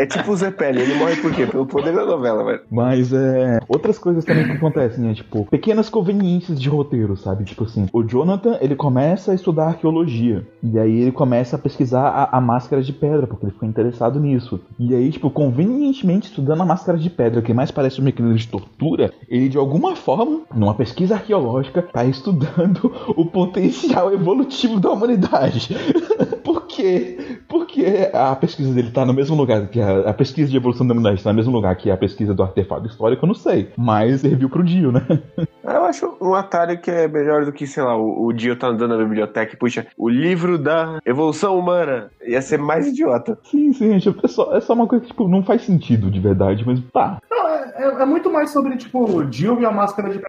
[0.00, 1.46] É tipo o Zé Pele, ele morre por quê?
[1.46, 2.60] Pelo poder da novela, velho.
[2.70, 3.60] Mas é.
[3.68, 5.12] Outras coisas também que acontecem, né?
[5.12, 7.44] Tipo, pequenas conveniências de roteiro, sabe?
[7.44, 10.46] Tipo assim, o Jonathan, ele começa a estudar arqueologia.
[10.62, 14.18] E aí ele começa a pesquisar a, a máscara de pedra, porque ele ficou interessado
[14.18, 14.58] nisso.
[14.78, 18.48] E aí, tipo, convenientemente estudando a máscara de pedra, que mais parece um mecanismo de
[18.48, 25.76] tortura, ele de alguma forma, numa pesquisa arqueológica, tá estudando o potencial evolutivo da humanidade.
[26.42, 27.38] por quê?
[27.48, 30.92] Porque a pesquisa dele tá no mesmo lugar que a a, pesquisa de evolução da
[30.92, 33.70] humanidade está no mesmo lugar que a pesquisa do artefato histórico, eu não sei.
[33.76, 35.00] Mas serviu pro Dio, né?
[35.62, 38.68] Eu acho um atalho que é melhor do que, sei lá, o, o Dio tá
[38.68, 42.10] andando na biblioteca e puxa o livro da evolução humana.
[42.26, 43.38] Ia ser mais idiota.
[43.44, 44.16] Sim, sim, gente.
[44.24, 47.20] É só, é só uma coisa que, tipo, não faz sentido de verdade, mas tá.
[47.30, 50.20] Não, é, é, é muito mais sobre, tipo, o Dio e a máscara de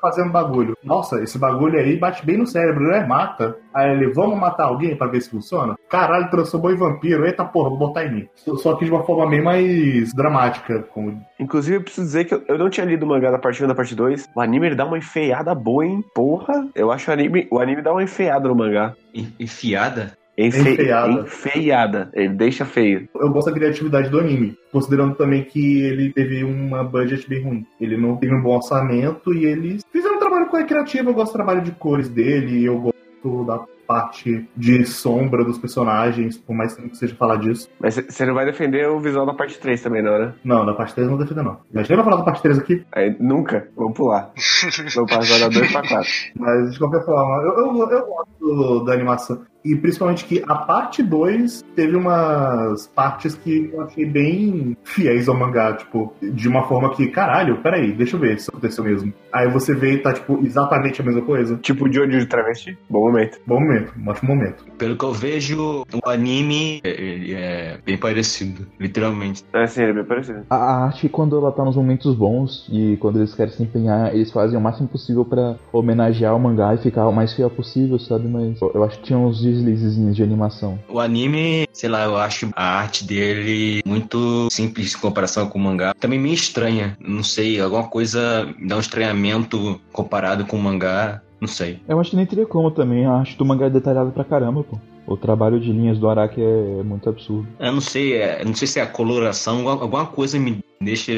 [0.00, 0.76] fazendo bagulho.
[0.82, 3.06] Nossa, esse bagulho aí bate bem no cérebro, né?
[3.06, 3.56] Mata.
[3.72, 5.74] Aí ele, vamos matar alguém pra ver se funciona?
[5.88, 7.26] Caralho, transformou em vampiro.
[7.26, 8.28] Eita porra, vou botar em mim.
[8.34, 10.82] Só que de uma forma bem mais dramática.
[10.92, 11.20] Como...
[11.38, 13.74] Inclusive, eu preciso dizer que eu não tinha lido o mangá da parte 1 da
[13.74, 14.28] parte 2.
[14.34, 16.04] O anime ele dá uma enfeiada boa, hein?
[16.14, 18.94] Porra, eu acho o anime, o anime dá uma enfeiada no mangá.
[19.38, 20.16] Enfiada?
[20.36, 20.60] Enfe...
[20.60, 21.12] Enfeiada.
[21.12, 22.10] Enfeiada.
[22.12, 23.08] Ele deixa feio.
[23.14, 24.56] Eu gosto da criatividade do anime.
[24.72, 27.66] Considerando também que ele teve uma budget bem ruim.
[27.80, 31.10] Ele não teve um bom orçamento e eles fizeram um trabalho criativo.
[31.10, 32.64] Eu gosto do trabalho de cores dele.
[32.64, 37.68] Eu gosto da parte de sombra dos personagens, por mais que seja falar disso.
[37.78, 40.34] Mas você não vai defender o visual da parte 3 também, não, né?
[40.44, 41.60] Não, da parte 3 não defendo, não.
[41.72, 42.84] Já chega pra falar da parte 3 aqui?
[42.92, 43.68] Aí, nunca.
[43.76, 44.32] Vamos pular.
[44.94, 46.10] Vamos passar da 2 pra 4.
[46.36, 49.42] Mas, de qualquer forma, eu, eu, eu gosto da animação.
[49.64, 55.36] E principalmente que a parte 2 teve umas partes que eu achei bem fiéis ao
[55.36, 59.12] mangá, tipo, de uma forma que, caralho, peraí, deixa eu ver se aconteceu mesmo.
[59.32, 61.56] Aí você vê e tá, tipo, exatamente a mesma coisa.
[61.56, 62.76] Tipo de olho de travesti.
[62.90, 63.38] Bom momento.
[63.46, 64.64] Bom momento, um ótimo momento.
[64.76, 69.44] Pelo que eu vejo, o anime ele é bem parecido, literalmente.
[69.52, 70.42] É, sim, ele é bem parecido.
[70.50, 74.30] A arte, quando ela tá nos momentos bons e quando eles querem se empenhar, eles
[74.30, 78.28] fazem o máximo possível pra homenagear o mangá e ficar o mais fiel possível, sabe?
[78.28, 80.78] Mas eu acho que tinha uns deslizezinhos de animação.
[80.88, 85.62] O anime, sei lá, eu acho a arte dele muito simples em comparação com o
[85.62, 85.94] mangá.
[85.94, 91.22] Também meio estranha, não sei, alguma coisa me dá um estranhamento comparado com o mangá,
[91.40, 91.80] não sei.
[91.88, 94.62] Eu acho que nem teria como também, a arte do mangá é detalhada pra caramba,
[94.64, 94.78] pô.
[95.06, 97.46] O trabalho de linhas do Araki é muito absurdo.
[97.58, 101.12] Eu não sei, é, não sei se é a coloração, alguma- coisa me deixa,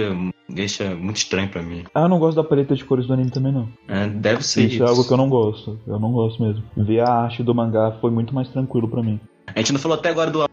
[0.49, 1.85] deixa muito estranho pra mim.
[1.95, 3.69] Ah, eu não gosto da paleta de cores do anime também, não.
[3.87, 5.79] É, deve ser Isso, é algo que eu não gosto.
[5.87, 6.65] Eu não gosto mesmo.
[6.77, 9.21] Ver a arte do mangá foi muito mais tranquilo pra mim.
[9.55, 10.49] A gente não falou até agora do, A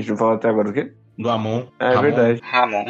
[0.00, 0.92] gente não falou até agora do quê?
[1.18, 1.64] do Amon.
[1.78, 2.00] É Ramon.
[2.02, 2.40] verdade.
[2.42, 2.84] Ramon.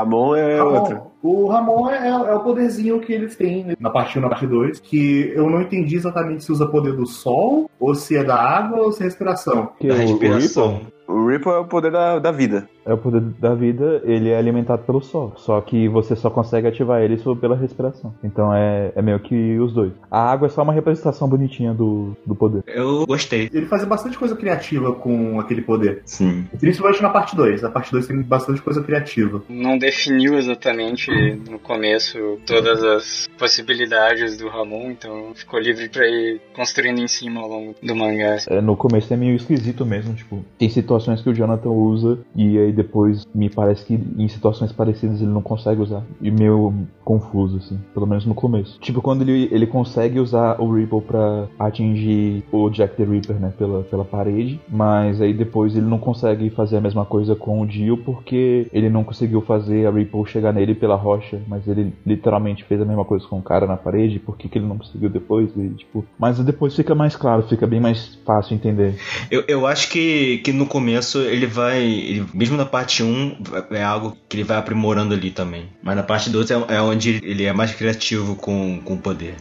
[0.00, 0.94] Amon é outro.
[0.94, 1.10] Ramon.
[1.22, 4.46] O Ramon é, é o poderzinho que eles têm na parte 1 e na parte
[4.46, 8.36] 2, que eu não entendi exatamente se usa poder do sol, ou se é da
[8.36, 9.66] água, ou se é respiração.
[9.66, 10.72] Porque Da o- respiração.
[10.74, 12.68] Ripple O Ripple é o poder da, da vida.
[12.84, 15.32] é o poder da vida, ele é alimentado pelo sol.
[15.36, 18.12] Só que você só consegue ativar ele só pela respiração.
[18.22, 19.92] Então é, é meio que os dois.
[20.10, 22.62] A água é só uma representação bonitinha do, do poder.
[22.66, 23.48] Eu gostei.
[23.52, 26.02] Ele fazia bastante coisa criativa com aquele poder.
[26.04, 26.44] Sim.
[26.60, 27.64] Principalmente na parte 2.
[27.64, 29.42] A parte 2 tem bastante coisa criativa.
[29.48, 31.08] Não definiu exatamente
[31.48, 37.40] no começo todas as possibilidades do Ramon, então ficou livre pra ir construindo em cima
[37.40, 38.38] ao longo do mangá.
[38.48, 42.58] É, no começo é meio esquisito mesmo, tipo, tem situações que o Jonathan usa e
[42.58, 46.02] aí depois me parece que em situações parecidas ele não consegue usar.
[46.20, 48.80] E meio confuso, assim, pelo menos no começo.
[48.80, 53.52] Tipo, quando ele, ele consegue usar o Ripple pra atingir o Jack the Ripper, né,
[53.56, 57.66] pela, pela parede, mas aí depois ele não consegue fazer a mesma coisa com o
[57.66, 62.64] Dio porque ele não conseguiu fazer a Ripple chegar nele pela rocha, mas ele literalmente
[62.64, 65.10] fez a mesma coisa com o cara na parede, por que, que ele não conseguiu
[65.10, 65.50] depois?
[65.56, 68.94] E, tipo, mas depois fica mais claro, fica bem mais fácil entender.
[69.30, 71.82] Eu, eu acho que, que no começo ele vai.
[71.82, 73.36] ele- mesmo na parte 1,
[73.72, 75.64] é algo que ele vai aprimorando ali também.
[75.82, 79.34] Mas na parte 2 é, é onde ele é mais criativo com, com o poder.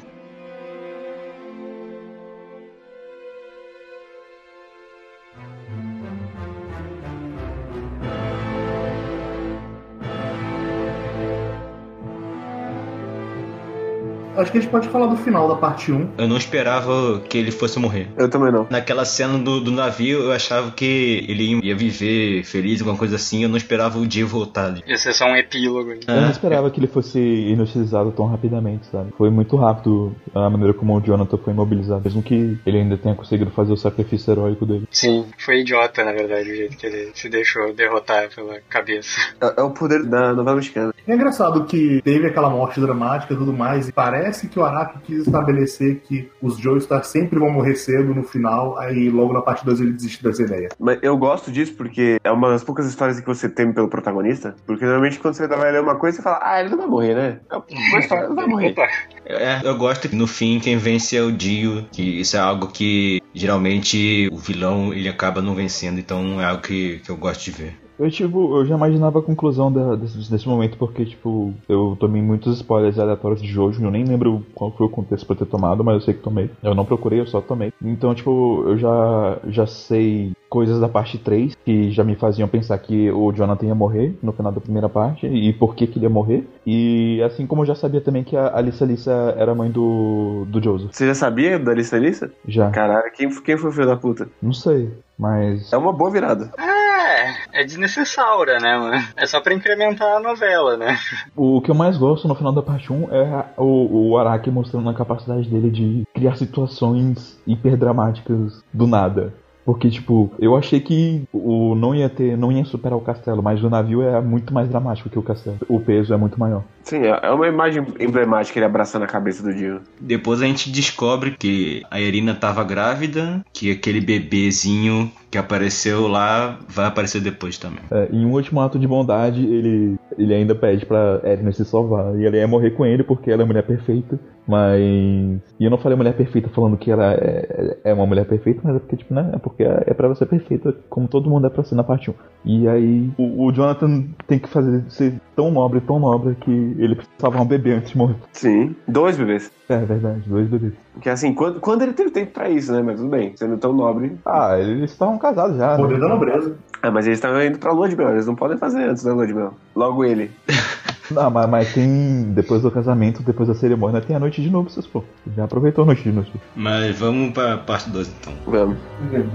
[14.45, 16.11] Acho que a gente pode falar do final da parte 1.
[16.19, 18.07] Eu não esperava que ele fosse morrer.
[18.15, 18.67] Eu também não.
[18.69, 23.41] Naquela cena do, do navio, eu achava que ele ia viver feliz, alguma coisa assim.
[23.41, 24.83] Eu não esperava o dia voltar ali.
[24.85, 25.89] Ia ser só um epílogo.
[25.89, 25.99] né?
[26.07, 29.11] Eu não esperava que ele fosse inutilizado tão rapidamente, sabe?
[29.17, 33.15] Foi muito rápido a maneira como o Jonathan foi imobilizado, mesmo que ele ainda tenha
[33.15, 34.87] conseguido fazer o sacrifício heróico dele.
[34.91, 39.09] Sim, foi idiota, na verdade, o jeito que ele se deixou derrotar pela cabeça.
[39.41, 40.93] É, é o poder da novela mexicana.
[41.07, 44.99] É engraçado que teve aquela morte dramática e tudo mais, e parece que o Araki
[45.03, 49.65] quis estabelecer que os Joestar sempre vão morrer cedo no final, aí logo na parte
[49.65, 50.69] 2 ele desiste dessa ideia.
[50.79, 54.55] Mas eu gosto disso porque é uma das poucas histórias que você teme pelo protagonista.
[54.65, 57.15] Porque normalmente quando você vai ler uma coisa, você fala, ah, ele não vai morrer,
[57.15, 57.39] né?
[57.49, 58.71] É uma história, ele não vai morrer.
[58.71, 58.87] Opa,
[59.25, 62.67] É, eu gosto que no fim quem vence é o Dio, que isso é algo
[62.67, 67.45] que geralmente o vilão ele acaba não vencendo, então é algo que, que eu gosto
[67.45, 67.84] de ver.
[67.97, 72.21] Eu, tipo, eu já imaginava a conclusão da- desse, desse momento, porque, tipo, eu tomei
[72.21, 75.83] muitos spoilers aleatórios de Jojo, eu nem lembro qual foi o contexto pra ter tomado,
[75.83, 76.49] mas eu sei que tomei.
[76.61, 77.71] Eu não procurei, eu só tomei.
[77.83, 82.77] Então, tipo, eu já, já sei coisas da parte 3 que já me faziam pensar
[82.77, 86.05] que o Jonathan ia morrer no final da primeira parte e por que, que ele
[86.05, 86.47] ia morrer.
[86.65, 90.61] E assim como eu já sabia também que a Alissa Alissa era mãe do, do
[90.63, 90.91] Joseph.
[90.93, 92.31] Você já sabia da lista lista?
[92.47, 92.69] Já.
[92.71, 94.29] Caralho, quem, quem foi o filho da puta?
[94.41, 95.73] Não sei, mas.
[95.73, 96.51] É uma boa virada.
[96.95, 99.03] É, é desnecessária, né, mano?
[99.15, 100.97] É só pra incrementar a novela, né?
[101.35, 104.89] O que eu mais gosto no final da parte 1 é o, o Araki mostrando
[104.89, 109.33] a capacidade dele de criar situações hiperdramáticas do nada.
[109.65, 113.63] Porque, tipo, eu achei que o não ia ter, não ia superar o castelo, mas
[113.63, 115.57] o navio é muito mais dramático que o castelo.
[115.67, 116.63] O peso é muito maior.
[116.83, 119.81] Sim, é é uma imagem emblemática ele abraçando a cabeça do Dio.
[119.99, 126.57] Depois a gente descobre que a Irina tava grávida, que aquele bebezinho que apareceu lá
[126.69, 127.81] vai aparecer depois também.
[127.91, 132.17] É, em um último ato de bondade, ele, ele ainda pede pra Erina se salvar.
[132.17, 134.17] E ela ia morrer com ele porque ela é mulher perfeita.
[134.47, 135.41] Mas.
[135.59, 138.75] E eu não falei mulher perfeita falando que ela é, é uma mulher perfeita, mas
[138.75, 139.31] é porque, tipo, né?
[139.33, 142.11] É porque é pra ela ser perfeita, como todo mundo é pra ser na parte
[142.11, 142.13] 1.
[142.45, 146.95] E aí, o, o Jonathan tem que fazer ser tão nobre, tão nobre, que ele
[146.95, 148.15] precisa salvar um bebê antes de morrer.
[148.31, 149.51] Sim, dois bebês.
[149.67, 150.73] É verdade, dois bebês.
[151.01, 152.81] Que assim, quando, quando ele teve tempo pra isso, né?
[152.81, 154.17] Mas tudo bem, sendo tão nobre.
[154.25, 155.75] Ah, eles estavam casados já.
[155.75, 155.99] Poder né?
[155.99, 156.55] da nobreza.
[156.81, 159.13] Ah, mas eles estavam indo pra lua de mel, eles não podem fazer antes da
[159.13, 159.53] lua de mel.
[159.75, 160.31] Logo ele.
[161.11, 162.23] Não, mas, mas tem.
[162.33, 165.03] Depois do casamento, depois da cerimônia, tem a noite de núpcias, pô.
[165.35, 166.41] Já aproveitou a noite de núpcias.
[166.55, 168.33] Mas vamos pra parte 2 então.
[168.47, 168.77] Vamos.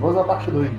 [0.01, 0.71] Vamos à parte 2.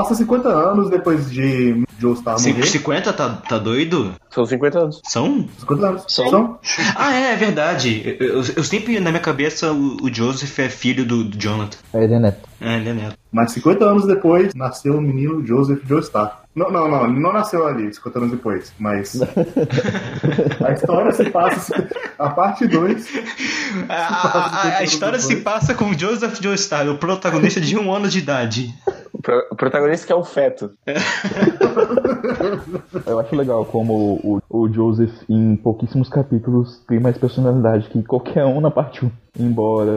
[0.00, 2.66] Passa 50 anos depois de Joe Star morrer.
[2.66, 4.14] 50 tá, tá doido?
[4.30, 5.00] São 50 anos.
[5.04, 5.46] São?
[5.58, 6.04] 50 anos.
[6.08, 6.30] São.
[6.30, 6.58] São?
[6.96, 8.16] Ah, é, é verdade.
[8.18, 11.76] Eu, eu- eu sempre, na minha cabeça, o, o Joseph é filho do, do Jonathan.
[11.92, 12.48] É, ele é neto.
[12.62, 13.16] É, ele é neto.
[13.30, 16.40] Mas 50 anos depois, nasceu o menino Joseph Joestar.
[16.56, 19.20] Não, não, não, ele não nasceu ali, 50 anos depois, mas.
[20.64, 21.88] a história se passa.
[22.18, 23.06] A parte 2.
[23.88, 27.92] A, a- a- a história se passa com o Joseph Joestar, o protagonista de um
[27.92, 28.74] ano de idade.
[29.20, 30.70] O, pro- o protagonista que é um feto.
[33.06, 38.46] Eu acho legal como o, o Joseph, em pouquíssimos capítulos, tem mais personalidade que qualquer
[38.46, 39.10] um na parte 1.
[39.38, 39.90] Embora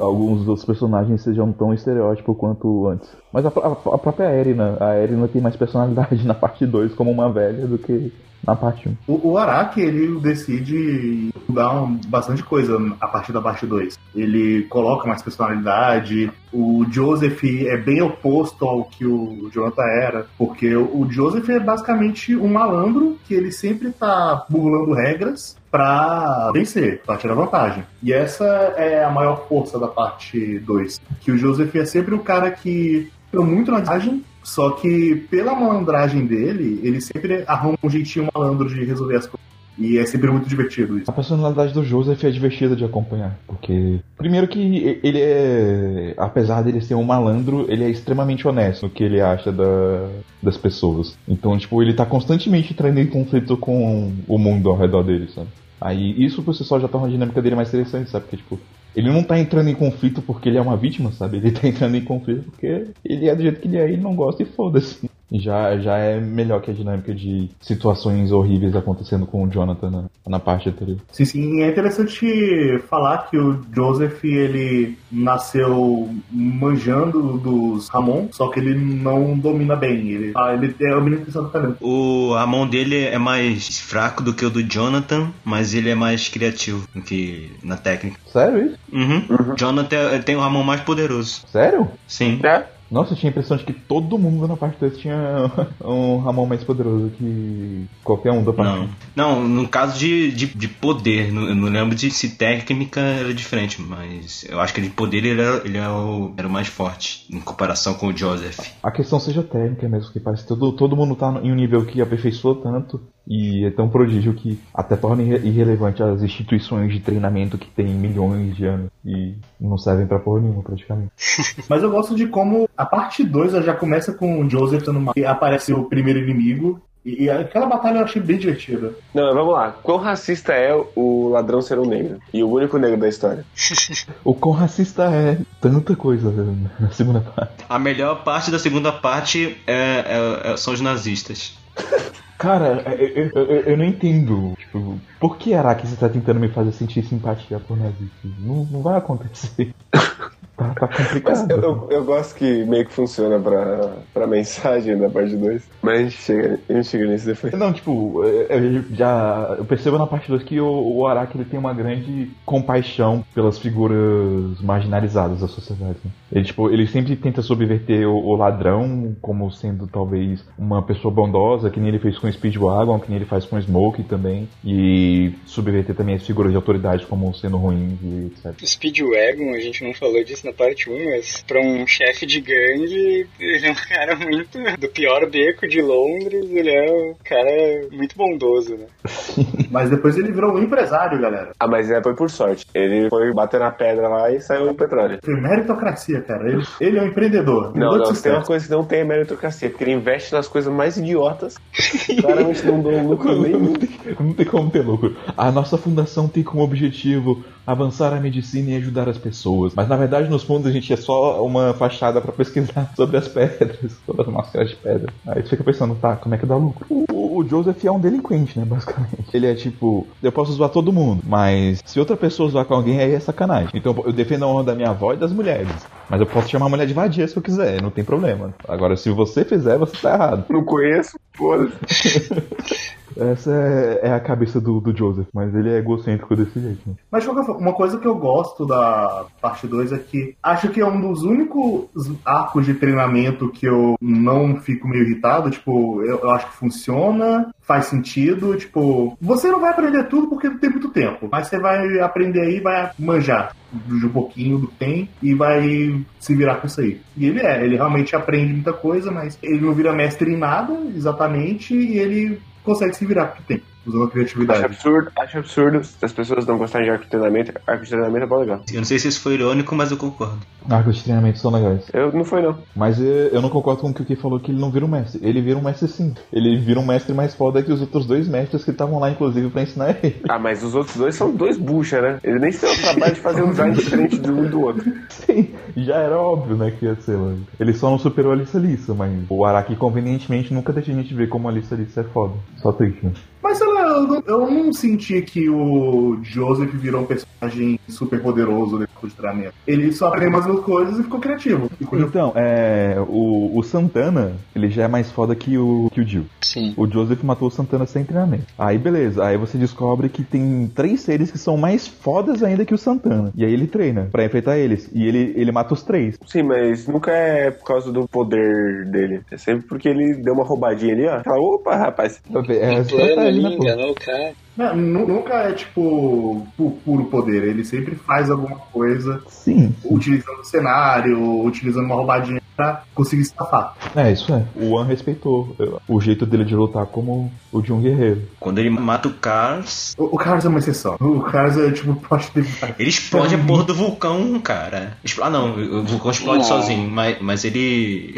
[0.00, 3.10] alguns dos personagens sejam tão estereótipo quanto antes.
[3.30, 7.10] Mas a, a- a própria Erina, a Erina tem mais personalidade na parte 2 como
[7.10, 8.10] uma velha do que
[8.46, 8.96] na parte 1.
[9.06, 13.98] O, o Araki, ele decide mudar um- bastante coisa a partir da parte 2.
[14.14, 16.30] Ele coloca mais personalidade.
[16.52, 22.34] O Joseph é bem oposto ao que o Jonathan era, porque o Joseph é basicamente
[22.34, 27.84] um malandro que ele sempre tá burlando regras pra vencer, pra tirar vantagem.
[28.02, 28.44] E essa
[28.76, 31.00] é a maior força da parte 2.
[31.20, 36.26] Que o Joseph é sempre o cara que muito na vantagem, só que pela malandragem
[36.26, 39.40] dele, ele sempre arruma um jeitinho malandro de resolver as coisas.
[39.78, 41.10] E é sempre muito divertido isso.
[41.10, 44.58] A personalidade do Joseph é divertida de acompanhar, porque primeiro que
[45.02, 49.50] ele é, apesar dele ser um malandro, ele é extremamente honesto no que ele acha
[49.50, 50.08] da-
[50.42, 51.16] das pessoas.
[51.26, 55.48] Então, tipo, ele tá constantemente entrando em conflito com o mundo ao redor dele, sabe?
[55.80, 58.24] Aí isso por si só já torna a dinâmica dele mais interessante, sabe?
[58.24, 58.58] Porque, tipo,
[58.94, 61.38] ele não tá entrando em conflito porque ele é uma vítima, sabe?
[61.38, 64.14] Ele tá entrando em conflito porque ele é do jeito que ele é e não
[64.14, 65.10] gosta e foda-se.
[65.32, 70.04] Já, já é melhor que a dinâmica de situações horríveis acontecendo com o Jonathan na,
[70.26, 70.98] na parte anterior.
[71.12, 78.60] Sim, sim, é interessante falar que o Joseph, ele nasceu manjando dos Ramon, só que
[78.60, 80.08] ele não domina bem.
[80.08, 81.76] Ele, ah, ele é o menino que está talento.
[81.80, 85.94] O, a mão dele é mais fraco do que o do Jonathan, mas ele é
[85.94, 88.18] mais criativo do que na técnica.
[88.26, 88.78] Sério isso?
[88.92, 89.54] Uhum.
[89.56, 91.42] Jonathan tem o Ramon mais poderoso.
[91.46, 91.88] Sério?
[92.06, 92.40] Sim.
[92.42, 92.64] É?
[92.90, 95.16] Nossa, eu tinha a impressão de que todo mundo na parte 2 tinha
[95.84, 98.78] um Ramon mais poderoso que qualquer um da parte
[99.14, 99.40] Não.
[99.40, 103.32] Não, no caso de, de, de poder, não- eu não lembro de se técnica era
[103.32, 106.66] diferente, mas eu acho que de poder ele, era, ele é o, era o mais
[106.68, 108.58] forte em comparação com o Joseph.
[108.82, 111.84] A questão seja técnica mesmo, que parece que todo, todo mundo tá em um nível
[111.86, 116.98] que aperfeiçoou tanto e é tão prodígio que até torna irre- irrelevante as instituições de
[117.00, 121.10] treinamento que tem milhões de anos e não servem pra porra nenhuma praticamente.
[121.68, 125.12] Mas eu gosto de como a parte 2 já começa com o Joseph no mar,
[125.16, 126.80] e aparece o primeiro inimigo.
[127.04, 128.92] E, e aquela batalha eu achei bem divertida.
[129.14, 129.70] Não, mas vamos lá.
[129.82, 132.18] Quão racista é o ladrão ser um negro?
[132.32, 133.44] E o único negro da história?
[134.22, 136.30] O quão racista é tanta coisa
[136.78, 137.64] na segunda parte.
[137.66, 141.56] A melhor parte da segunda parte é, é- é- são os nazistas.
[142.40, 144.54] Cara, eu, eu, eu, eu não entendo.
[144.56, 148.10] Tipo, por que Araki você tá tentando me fazer sentir simpatia por Nazik?
[148.24, 149.74] Não, não vai acontecer.
[150.60, 151.48] Tá, tá complicado.
[151.48, 155.62] Mas eu, eu, eu gosto que meio que funciona pra, pra mensagem da parte 2.
[155.80, 157.52] Mas a gente chega, a gente chega nisso depois.
[157.54, 161.58] Não, tipo, eu já eu percebo na parte 2 que o, o Araki ele tem
[161.58, 165.96] uma grande compaixão pelas figuras marginalizadas da sociedade.
[166.04, 166.10] Né?
[166.30, 171.70] Ele, tipo, ele sempre tenta subverter o, o, ladrão como sendo talvez uma pessoa bondosa,
[171.70, 174.48] que nem ele fez com o Speedwagon, que nem ele faz com o Smoke também.
[174.64, 178.54] E subverter também as figuras de autoridade como sendo ruins e etc.
[178.64, 183.26] Speedwagon, a gente não falou disso na parte 1, mas pra um chefe de gangue,
[183.38, 184.58] ele é um cara muito.
[184.78, 188.86] do pior beco de Londres, ele é um cara muito bondoso, né?
[189.70, 191.52] mas depois ele virou um empresário, galera.
[191.58, 192.66] Ah, mas é, foi por sorte.
[192.74, 195.18] Ele foi bater na pedra lá e saiu o petróleo.
[195.24, 196.48] Foi meritocracia, cara.
[196.48, 197.76] Ele, ele é um empreendedor.
[197.76, 200.96] Não, não, tem uma coisa que não tem meritocracia, porque ele investe nas coisas mais
[200.96, 201.56] idiotas.
[202.20, 203.74] Claramente não dão lucro nenhum.
[204.18, 205.16] Não tem como ter lucro.
[205.36, 209.72] A nossa fundação tem como objetivo avançar a medicina e ajudar as pessoas.
[209.74, 213.28] Mas na verdade, nos fundos, a gente é só uma fachada para pesquisar sobre as
[213.28, 215.12] pedras, sobre as máscaras de pedra.
[215.26, 216.86] Aí você fica pensando, tá, como é que dá lucro?
[216.90, 219.24] O, o Joseph é um delinquente, né, basicamente.
[219.32, 223.00] Ele é tipo, eu posso zoar todo mundo, mas se outra pessoa zoar com alguém,
[223.00, 223.70] aí é sacanagem.
[223.74, 225.70] Então eu defendo a honra da minha avó e das mulheres.
[226.08, 228.52] Mas eu posso chamar a mulher de vadia se eu quiser, não tem problema.
[228.66, 230.44] Agora, se você fizer, você tá errado.
[230.48, 232.30] Não conheço, foda-se.
[233.16, 236.80] Essa é, é, a cabeça do, do, Joseph, mas ele é egocêntrico desse jeito.
[236.86, 236.94] Né?
[237.10, 241.00] Mas uma coisa que eu gosto da parte 2 é que acho que é um
[241.00, 241.88] dos únicos
[242.24, 245.50] arcos de treinamento que eu não fico meio irritado.
[245.50, 248.56] Tipo, eu, eu acho que funciona, faz sentido.
[248.56, 252.40] Tipo, você não vai aprender tudo porque não tem muito tempo, mas você vai aprender
[252.40, 256.80] aí, vai manjar de um pouquinho do que tem e vai se virar com isso
[256.80, 257.00] aí.
[257.16, 260.72] E ele é, ele realmente aprende muita coisa, mas ele não vira mestre em nada,
[260.94, 264.60] exatamente, e ele consegue se virar porque tem usando a criatividade.
[264.60, 267.52] Acho absurdo, acho absurdo se as pessoas não gostarem de arco de treinamento.
[267.66, 268.62] Arco de treinamento é bom legal.
[268.70, 270.38] Eu não sei se isso foi irônico, mas eu concordo.
[270.68, 271.84] Arcos de treinamento são legais.
[271.92, 272.58] Eu não foi não.
[272.76, 274.84] Mas eu, eu não concordo com o que o Ki falou que ele não vira
[274.84, 275.20] um mestre.
[275.22, 276.14] Ele vira um mestre sim.
[276.32, 279.48] Ele vira um mestre mais foda que os outros dois mestres que estavam lá, inclusive,
[279.50, 280.20] pra ensinar ele.
[280.28, 282.20] Ah, mas os outros dois são dois bucha, né?
[282.22, 284.92] Ele nem tem o trabalho de fazer um design diferente de um e do outro.
[285.08, 287.16] Sim, já era óbvio, né, que ia ser.
[287.16, 287.46] Mano.
[287.58, 291.12] Ele só não superou a Alissa Lissa, mas o Araki convenientemente nunca deixa a gente
[291.14, 292.34] ver como a Alissa Lissa é foda.
[292.58, 293.12] Só triste, né?
[293.42, 298.20] Mas sei lá, eu não, eu não senti que o Joseph virou um personagem super
[298.20, 299.54] poderoso depois do treinamento.
[299.66, 301.70] Ele só aprendeu mais duas coisas e ficou criativo.
[301.92, 306.26] Então, é, o, o Santana, ele já é mais foda que o, que o Jill.
[306.40, 306.74] Sim.
[306.76, 308.44] O Joseph matou o Santana sem treinamento.
[308.58, 312.74] Aí beleza, aí você descobre que tem três seres que são mais fodas ainda que
[312.74, 313.32] o Santana.
[313.34, 314.90] E aí ele treina pra enfrentar eles.
[314.92, 316.18] E ele, ele mata os três.
[316.26, 319.22] Sim, mas nunca é por causa do poder dele.
[319.30, 321.22] É sempre porque ele deu uma roubadinha ali, ó.
[321.22, 322.20] Fala, opa, rapaz.
[322.48, 324.32] É, plano ali, né, enganou o cara.
[324.56, 326.46] Não, nunca é tipo
[326.84, 329.74] puro poder, ele sempre faz alguma coisa Sim.
[329.84, 333.74] utilizando o cenário, utilizando uma roubadinha pra conseguir escapar.
[333.96, 334.44] É, isso é.
[334.54, 335.56] O One respeitou
[335.88, 338.22] o jeito dele de lutar como o de um guerreiro.
[338.38, 339.94] Quando ele mata o Cars.
[339.96, 340.96] O, o Cars é uma exceção.
[341.00, 342.46] O Cars é tipo poste de.
[342.78, 344.98] Ele explode a porra do vulcão, cara.
[345.22, 346.44] Ah, não, o vulcão explode não.
[346.44, 348.14] sozinho, mas, mas ele.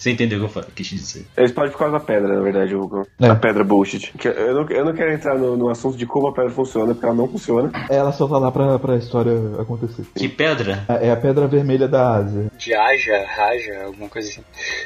[0.00, 1.26] Você entendeu o que eu quis dizer?
[1.36, 3.26] Ele explode por causa da pedra, na verdade, o é.
[3.26, 4.10] A pedra bullshit.
[4.24, 7.04] Eu não, eu não quero entrar no, no, assunto de como a pedra funciona, porque
[7.04, 7.70] ela não funciona.
[7.90, 10.06] Ela só tá lá pra, pra história acontecer.
[10.14, 10.84] Que pedra?
[10.88, 12.50] É, é a pedra vermelha da Ásia.
[12.56, 14.40] De Aja, Raja, alguma coisa assim.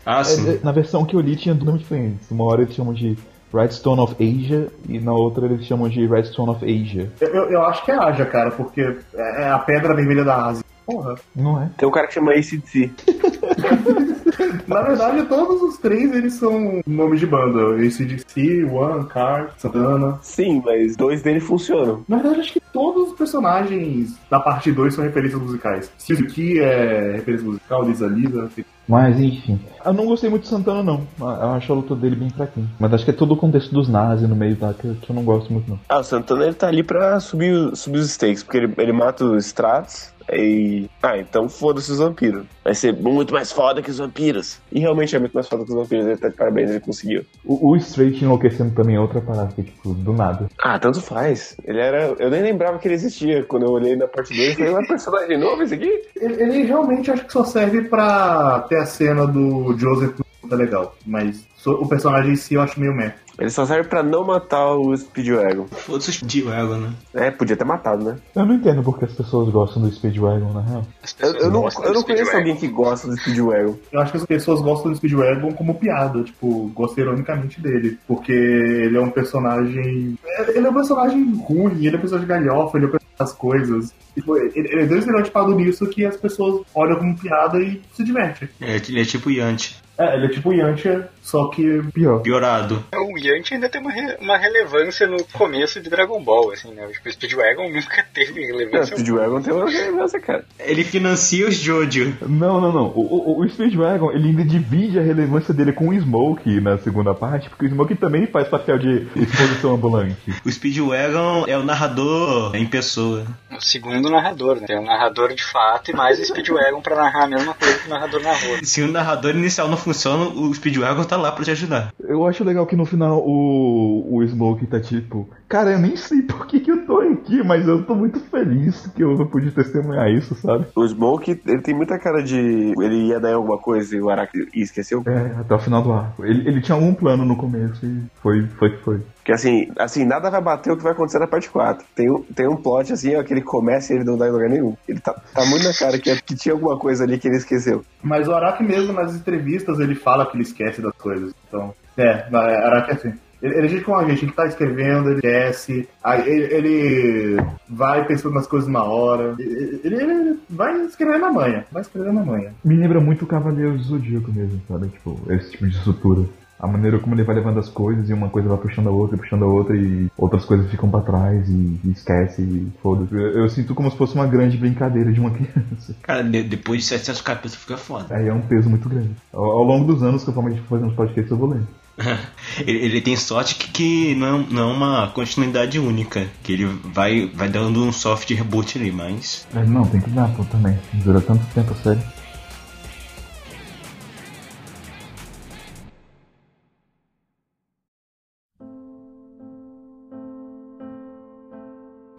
[0.04, 0.50] Ah, é, sim.
[0.50, 2.28] É, na versão que eu li tinha nome diferentes.
[2.28, 3.16] Uma hora eles chamam de
[3.54, 7.12] Redstone of Asia e na outra eles chamam de Redstone of Asia.
[7.20, 10.64] Eu, eu, eu acho que é Asia, cara, porque é a pedra vermelha da Ásia.
[10.84, 11.14] Porra.
[11.34, 11.70] Não é?
[11.76, 12.90] Tem um cara que chama ACDC.
[14.66, 17.76] Na verdade, todos os três eles são nomes de banda.
[17.76, 20.18] ACDC, One, Car, Santana.
[20.22, 22.04] Sim, mas dois deles funcionam.
[22.08, 25.90] Na verdade, acho que todos os personagens da parte 2 são referências musicais.
[25.98, 28.50] Suzuki é referência musical, Lisa Lisa.
[28.86, 29.58] Mas enfim.
[29.84, 31.06] Eu não gostei muito de Santana, não.
[31.18, 32.66] Eu acho a luta dele bem fraquinha.
[32.78, 34.56] Mas acho que é todo o contexto dos nazis no meio?
[34.56, 35.80] Que, que eu não gosto muito, não.
[35.88, 39.24] Ah, o Santana ele tá ali pra subir, subir os stakes, porque ele, ele mata
[39.24, 40.88] os Strats e.
[41.02, 42.44] Ah, então foda-se os vampiros.
[42.62, 44.58] Vai ser muito mais foda que os vampiros.
[44.72, 46.06] E realmente é muito mais foda que os vampiros.
[46.06, 47.24] Ele tá de parabéns, ele conseguiu.
[47.44, 50.48] O, o Straight enlouquecendo também é outra parada, que, tipo, do nada.
[50.58, 51.56] Ah, tanto faz.
[51.64, 52.14] Ele era.
[52.18, 53.44] Eu nem lembrava que ele existia.
[53.44, 56.02] Quando eu olhei na parte 2, eu falei, é um personagem novo esse aqui?
[56.16, 60.96] Ele, ele, realmente acho que só serve pra ter a cena do Joseph é legal.
[61.06, 63.14] Mas o personagem em si eu acho meio meh.
[63.38, 65.66] Ele só serve pra não matar o Speedwagon.
[65.66, 66.92] Foda-se o Speedwagon, né?
[67.12, 68.16] É, podia ter matado, né?
[68.34, 70.86] Eu não entendo porque as pessoas gostam do Speedwagon, na real.
[71.18, 73.76] Eu, eu não, eu não conheço alguém que gosta do Speedwagon.
[73.90, 77.98] Eu acho que as pessoas gostam do Speedwagon como piada, tipo, gostam ironicamente dele.
[78.06, 80.16] Porque ele é um personagem.
[80.54, 83.32] Ele é um personagem ruim, ele é um personagem galhofa, ele é um personagem das
[83.32, 83.94] coisas.
[84.14, 88.04] Tipo, ele, ele é tão estereotipado nisso que as pessoas olham como piada e se
[88.04, 88.48] divertem.
[88.60, 89.82] É, ele é tipo Yanti.
[89.96, 92.20] É, ele é tipo o Yantia, só que Pior.
[92.20, 92.84] Piorado.
[92.92, 96.86] O Yanti ainda tem uma, re- uma relevância no começo de Dragon Ball, assim, né?
[96.88, 98.96] Tipo, o Speedwagon nunca teve É, o relevância.
[98.96, 100.44] Speedwagon tem uma relevância, cara.
[100.58, 102.12] Ele financia os Jojo.
[102.22, 102.86] Não, não, não.
[102.88, 107.14] O, o, o Speedwagon, ele ainda divide a relevância dele com o Smoke na segunda
[107.14, 110.16] parte, porque o Smoke também faz papel de exposição ambulante.
[110.44, 113.24] O Speedwagon é o narrador em pessoa.
[113.56, 114.66] O segundo narrador, né?
[114.66, 117.86] Tem um narrador de fato e mais o Speedwagon pra narrar a mesma coisa que
[117.86, 118.58] o narrador narrou.
[118.64, 121.92] Se o narrador inicial não funciona, o Speedwagon tá lá pra te ajudar.
[122.00, 126.20] Eu acho legal que no final o, o Smoke tá tipo, cara, eu nem sei
[126.20, 130.10] por que, que eu tô aqui, mas eu tô muito feliz que eu pude testemunhar
[130.10, 130.66] isso, sabe?
[130.74, 132.72] O Smoke, ele tem muita cara de.
[132.76, 135.04] Ele ia dar alguma coisa e o Araki e esqueceu.
[135.06, 136.24] É, até o final do arco.
[136.24, 139.00] Ele, ele tinha algum plano no começo e foi, foi que foi.
[139.18, 141.86] Porque assim, assim, nada vai bater o que vai acontecer na parte 4.
[141.94, 144.32] Tem um, tem um plot assim, ó, que ele começa e ele não dá em
[144.32, 144.76] lugar nenhum.
[144.88, 147.84] Ele tá, tá muito na cara que, que tinha alguma coisa ali que ele esqueceu.
[148.02, 151.32] Mas o Araki mesmo nas entrevistas ele fala que ele esquece das coisas.
[151.46, 153.12] Então, é, o Araki é assim.
[153.44, 157.44] Ele, ele é gente como a gente, ele tá escrevendo, ele esquece, aí ele, ele
[157.68, 162.22] vai pensando nas coisas uma hora, ele, ele vai escrever na manhã, vai escrever na
[162.24, 162.50] manhã.
[162.64, 164.88] Me lembra muito o Cavaleiro do Zodíaco mesmo, sabe?
[164.88, 166.22] Tipo, esse tipo de estrutura.
[166.58, 169.18] A maneira como ele vai levando as coisas e uma coisa vai puxando a outra,
[169.18, 173.12] puxando a outra e outras coisas ficam pra trás e, e esquece e foda-se.
[173.12, 175.94] Eu, eu sinto como se fosse uma grande brincadeira de uma criança.
[176.00, 178.14] Cara, de- depois de 700 capítulos fica foda.
[178.16, 179.10] Aí é um peso muito grande.
[179.32, 181.66] Ao, ao longo dos anos que eu formalmente fazendo os podcasts, eu vou lendo.
[182.66, 186.26] ele, tem sorte que, que não, é, não é uma continuidade única.
[186.42, 189.46] Que ele vai, vai dando um soft reboot ali, mas.
[189.54, 190.78] É, não, tem que dar, pô, também.
[190.94, 192.00] Dura tanto tempo a série.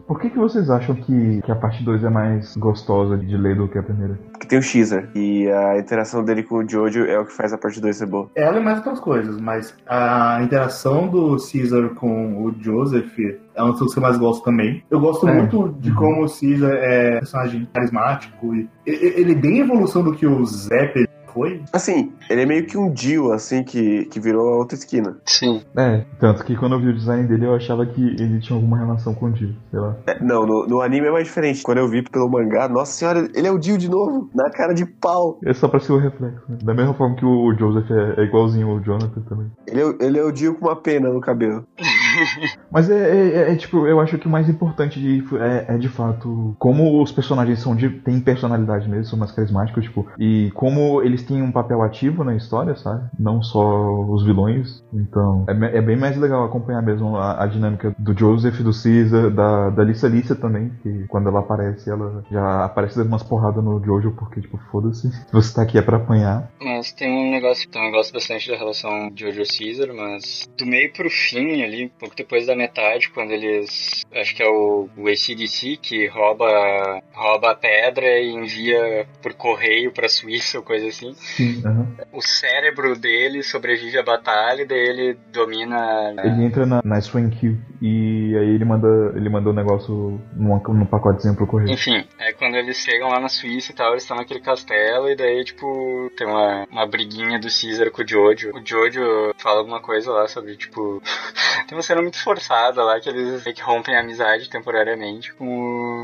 [0.07, 3.55] Por que, que vocês acham que, que a parte 2 é mais gostosa de ler
[3.55, 4.19] do que a primeira?
[4.31, 5.09] Porque tem o Xer.
[5.15, 8.05] E a interação dele com o Jojo é o que faz a parte 2 ser
[8.05, 8.29] boa.
[8.35, 13.17] Ela é mais outras coisas, mas a interação do Caesar com o Joseph
[13.55, 14.83] é uma das coisas que eu mais gosto também.
[14.91, 15.33] Eu gosto É.
[15.33, 20.03] muito de como o Caesar é um personagem carismático e ele, ele tem a evolução
[20.03, 21.61] do que o Zeppelin foi.
[21.71, 25.17] Assim, ele é meio que um Dio, assim, que, que virou a outra esquina.
[25.25, 25.61] Sim.
[25.77, 28.77] É, tanto que quando eu vi o design dele eu achava que ele tinha alguma
[28.77, 29.95] relação com o Dio, sei lá.
[30.07, 31.61] É, não, no, no anime é mais diferente.
[31.61, 34.73] Quando eu vi pelo mangá, nossa senhora, ele é o Dio de novo, na cara
[34.73, 35.37] de pau.
[35.45, 36.57] É só pra ser o reflexo, né?
[36.63, 39.51] Da mesma forma que o Joseph é, é igualzinho ao Jonathan também.
[39.67, 41.65] Ele é, o- ele é o Dio com uma pena no cabelo.
[42.71, 45.77] Mas é, é- é- é, tipo, eu acho que o mais importante de, é, é
[45.77, 50.51] de fato como os personagens são de, têm personalidade mesmo, são mais carismáticos, tipo, e
[50.53, 53.09] como eles têm um papel ativo na história, sabe?
[53.19, 54.83] Não só os vilões.
[54.93, 59.29] Então, é, é bem mais legal acompanhar mesmo a, a dinâmica do Joseph, do Caesar,
[59.31, 63.63] da, da Lisa Alicia também, que quando ela aparece, ela já aparece dando umas porradas
[63.63, 66.49] no Jojo, porque, tipo, foda-se, se você tá aqui é pra apanhar.
[66.61, 71.09] Mas tem um negócio, também gosto bastante da relação Jojo Caesar, mas do meio pro
[71.09, 74.03] fim ali, pouco depois da metade, quando eles.
[74.13, 79.91] Acho que é o, o ACDC que rouba, rouba a pedra e envia por correio
[79.91, 81.14] pra Suíça ou coisa assim.
[81.15, 81.87] Sim, aham.
[82.13, 86.13] O cérebro dele sobrevive à batalha e daí ele domina.
[86.23, 90.61] Ele entra na, na Swing Q e aí ele manda, ele manda o negócio numa,
[90.67, 91.71] num pacotezinho pro correio.
[91.71, 95.15] Enfim, é quando eles chegam lá na Suíça e tal, eles estão naquele castelo e
[95.15, 98.51] daí, tipo, tem uma, uma briguinha do Caesar com o Jojo.
[98.53, 101.01] O Jojo fala alguma coisa lá sobre, tipo...
[101.67, 105.45] tem uma cena muito forçada lá que eles meio que rompem a amizade temporariamente com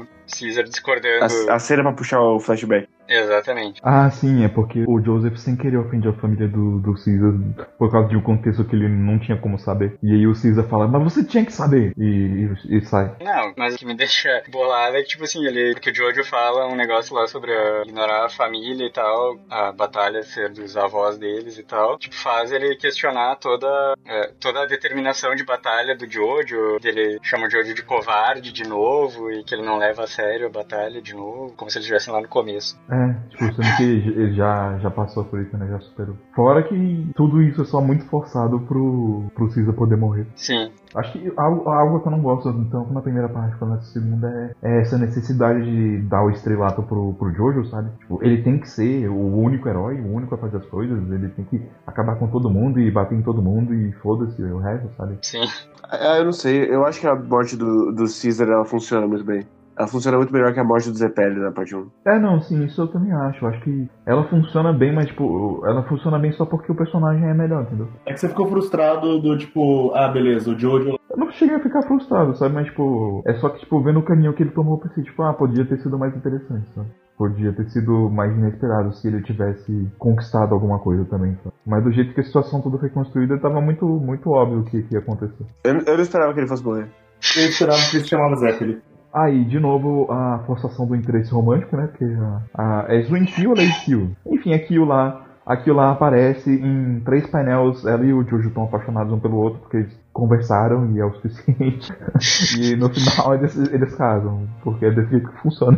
[0.01, 1.49] o Caesar discordando.
[1.49, 2.87] A, a cena pra puxar o flashback.
[3.11, 3.81] Exatamente.
[3.83, 7.33] Ah, sim, é porque o Joseph sem querer ofende a família do, do Caesar
[7.77, 9.97] por causa de um contexto que ele não tinha como saber.
[10.01, 11.93] E aí o Caesar fala, mas você tinha que saber!
[11.97, 13.15] E, e, e sai.
[13.21, 16.23] Não, mas o que me deixa bolado é que, tipo assim, ele, que o Jojo
[16.23, 20.77] fala um negócio lá sobre ah, ignorar a família e tal, a batalha ser dos
[20.77, 21.97] avós deles e tal.
[21.97, 26.77] Tipo, faz ele questionar toda, eh, toda a determinação de batalha do Jojo.
[26.83, 30.47] Ele chama o Jojo de covarde de novo e que ele não leva a sério
[30.47, 32.79] a batalha de novo, como se eles estivessem lá no começo.
[32.89, 35.67] É, É, tipo, sendo que ele já, já passou por isso, né?
[35.69, 36.15] Já superou.
[36.35, 40.27] Fora que tudo isso é só muito forçado pro, pro Caesar poder morrer.
[40.35, 40.71] Sim.
[40.93, 44.27] Acho que algo, algo que eu não gosto tanto na primeira parte quanto na segunda
[44.27, 47.89] é, é essa necessidade de dar o estrelato pro, pro Jojo, sabe?
[47.99, 51.29] Tipo, ele tem que ser o único herói, o único a fazer as coisas, ele
[51.29, 54.89] tem que acabar com todo mundo e bater em todo mundo e foda-se o resto,
[54.97, 55.17] sabe?
[55.21, 55.45] Sim.
[55.89, 59.23] Ah, eu não sei, eu acho que a morte do, do Caesar ela funciona muito
[59.25, 59.45] bem.
[59.77, 61.89] Ela funciona muito melhor que a morte do Zepelli na parte 1.
[62.05, 63.43] É, não, sim, isso eu também acho.
[63.43, 67.29] Eu acho que ela funciona bem, mas, tipo, ela funciona bem só porque o personagem
[67.29, 67.87] é melhor, entendeu?
[68.05, 70.97] É que você ficou frustrado do tipo, ah, beleza, o Jojo.
[71.09, 72.55] Eu não cheguei a ficar frustrado, sabe?
[72.55, 75.21] Mas, tipo, é só que, tipo, vendo o caminho que ele tomou, eu pensei, tipo,
[75.23, 76.87] ah, podia ter sido mais interessante, sabe?
[77.17, 81.55] Podia ter sido mais inesperado se ele tivesse conquistado alguma coisa também, sabe?
[81.65, 84.81] Mas do jeito que a situação toda foi construída, tava muito, muito óbvio o que,
[84.83, 85.45] que ia acontecer.
[85.63, 86.89] Eu, eu não esperava que ele fosse morrer.
[87.37, 88.79] Eu esperava que ele se chamava Zeppelin.
[89.13, 91.87] Aí, de novo, a forçação do interesse romântico, né?
[91.87, 94.11] Porque a, a, é Swing Kill ou Lady Kill?
[94.25, 97.85] Enfim, aquilo lá, aquilo lá aparece em três painéis.
[97.85, 101.13] Ela e o Jojo estão apaixonados um pelo outro porque eles conversaram e é o
[101.13, 101.91] suficiente.
[102.59, 105.77] e no final eles, eles casam, porque é desse jeito que funciona.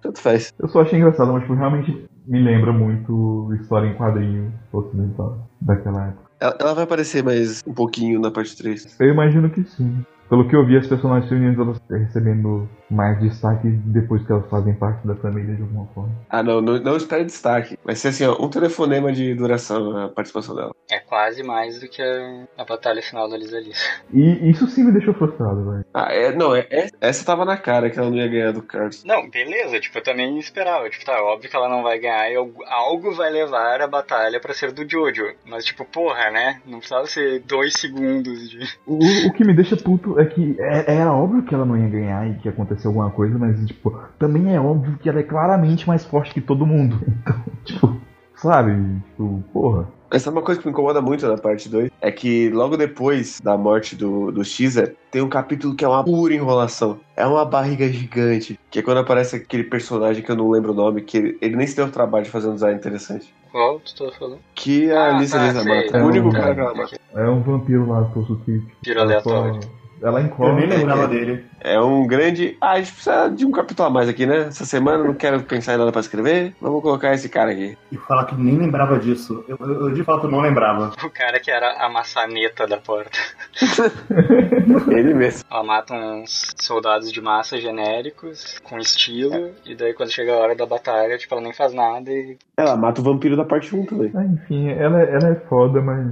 [0.00, 0.52] Tanto faz.
[0.58, 6.08] Eu só achei engraçado, mas tipo, realmente me lembra muito história em quadrinho ocidental daquela
[6.08, 6.22] época.
[6.40, 8.96] Ela, ela vai aparecer mais um pouquinho na parte 3.
[8.98, 10.04] Eu imagino que sim.
[10.32, 14.72] Pelo que eu vi, as personagens femininas elas recebendo mais destaque depois que elas fazem
[14.74, 16.10] parte da família de alguma forma.
[16.30, 17.78] Ah, não, não, não está em destaque.
[17.84, 20.74] Vai ser assim, ó, um telefonema de duração a participação dela.
[20.90, 23.78] É quase mais do que a, a batalha final da Lisa Lisa.
[24.10, 25.84] E isso sim me deixou frustrado, velho.
[25.92, 28.62] Ah, é, não, é, é- essa tava na cara que ela não ia ganhar do
[28.62, 29.04] Carlos.
[29.04, 30.88] Não, beleza, tipo, eu também esperava.
[30.88, 34.40] Tipo, tá, óbvio que ela não vai ganhar e algo- algo vai levar a batalha
[34.40, 35.26] pra ser do Jojo.
[35.46, 36.62] Mas, tipo, porra, né?
[36.64, 38.60] Não precisava ser dois segundos de.
[38.86, 41.88] O, o que me deixa puto é que é- era óbvio que ela não ia
[41.88, 45.22] ganhar e que ia acontecer alguma coisa, mas, tipo, também é óbvio que ela é
[45.22, 46.98] claramente mais forte que todo mundo.
[47.22, 47.96] Então, tipo,
[48.36, 48.72] sabe?
[49.10, 49.88] Tipo, porra.
[50.10, 51.90] Essa é uma coisa que me incomoda muito na parte 2.
[52.00, 56.04] É que logo depois da morte do, do Caesar, tem um capítulo que é uma
[56.04, 57.00] pura enrolação.
[57.16, 58.58] É uma barriga gigante.
[58.70, 61.56] Que é quando aparece aquele personagem que eu não lembro o nome, que ele, ele
[61.56, 63.32] nem se deu o trabalho de fazer um design interessante.
[63.50, 64.38] Qual tu tá falando?
[64.54, 65.96] Que a Ah, Lisa tá, Lisa mata.
[65.96, 66.98] É o único um- cara que ela mata.
[67.14, 68.04] É um vampiro lá,
[68.44, 68.62] que.
[68.82, 69.60] Tiro aleatório.
[70.02, 70.66] Ela Eu encobre.
[70.66, 71.44] nem lembrava dele.
[71.60, 72.56] É um grande.
[72.60, 74.46] Ah, a gente precisa de um capítulo a mais aqui, né?
[74.48, 76.54] Essa semana não quero pensar em nada pra escrever.
[76.60, 77.78] Vamos colocar esse cara aqui.
[77.92, 79.44] E falar que nem lembrava disso.
[79.46, 80.92] Eu, eu- eu, de fato não lembrava.
[81.04, 83.16] O cara que era a maçaneta da porta.
[84.90, 85.44] Ele mesmo.
[85.50, 90.54] Ela mata uns soldados de massa genéricos, com estilo, e daí quando chega a hora
[90.56, 92.36] da batalha, tipo, ela nem faz nada e.
[92.56, 94.10] Ela mata o vampiro da parte 1 também.
[94.14, 96.06] Ah, enfim, ela, ela é foda, mas.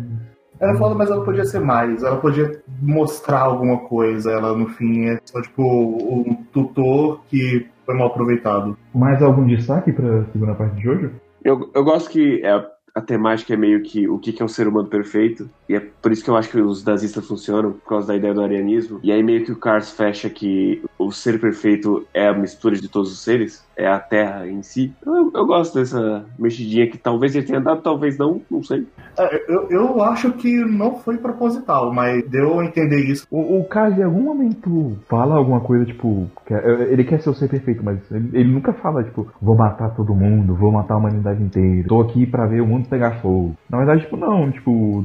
[0.61, 2.03] Ela foda, mas ela podia ser mais.
[2.03, 4.31] Ela podia mostrar alguma coisa.
[4.31, 8.77] Ela, no fim, é só, tipo, um tutor que foi mal aproveitado.
[8.95, 11.11] Mais algum destaque pra segunda parte de Jojo?
[11.43, 12.63] Eu, eu gosto que é,
[12.95, 15.49] a temática é meio que o que que é um ser humano perfeito.
[15.71, 18.35] E é por isso que eu acho que os nazistas funcionam, por causa da ideia
[18.35, 18.99] do arianismo.
[19.05, 22.89] E aí meio que o Cars fecha que o ser perfeito é a mistura de
[22.89, 24.93] todos os seres, é a Terra em si.
[25.07, 28.85] Eu, eu gosto dessa mexidinha que talvez ele tenha dado, talvez não, não sei.
[29.17, 33.27] É, eu, eu acho que não foi proposital, mas deu a entender isso.
[33.31, 37.31] O, o Kaz em algum momento fala alguma coisa, tipo, que é- ele quer ser
[37.31, 40.95] o ser perfeito, mas ele, ele nunca fala, tipo, vou matar todo mundo, vou matar
[40.95, 43.55] a humanidade inteira, tô aqui pra ver o mundo pegar fogo.
[43.69, 45.05] Na verdade, tipo, não, tipo,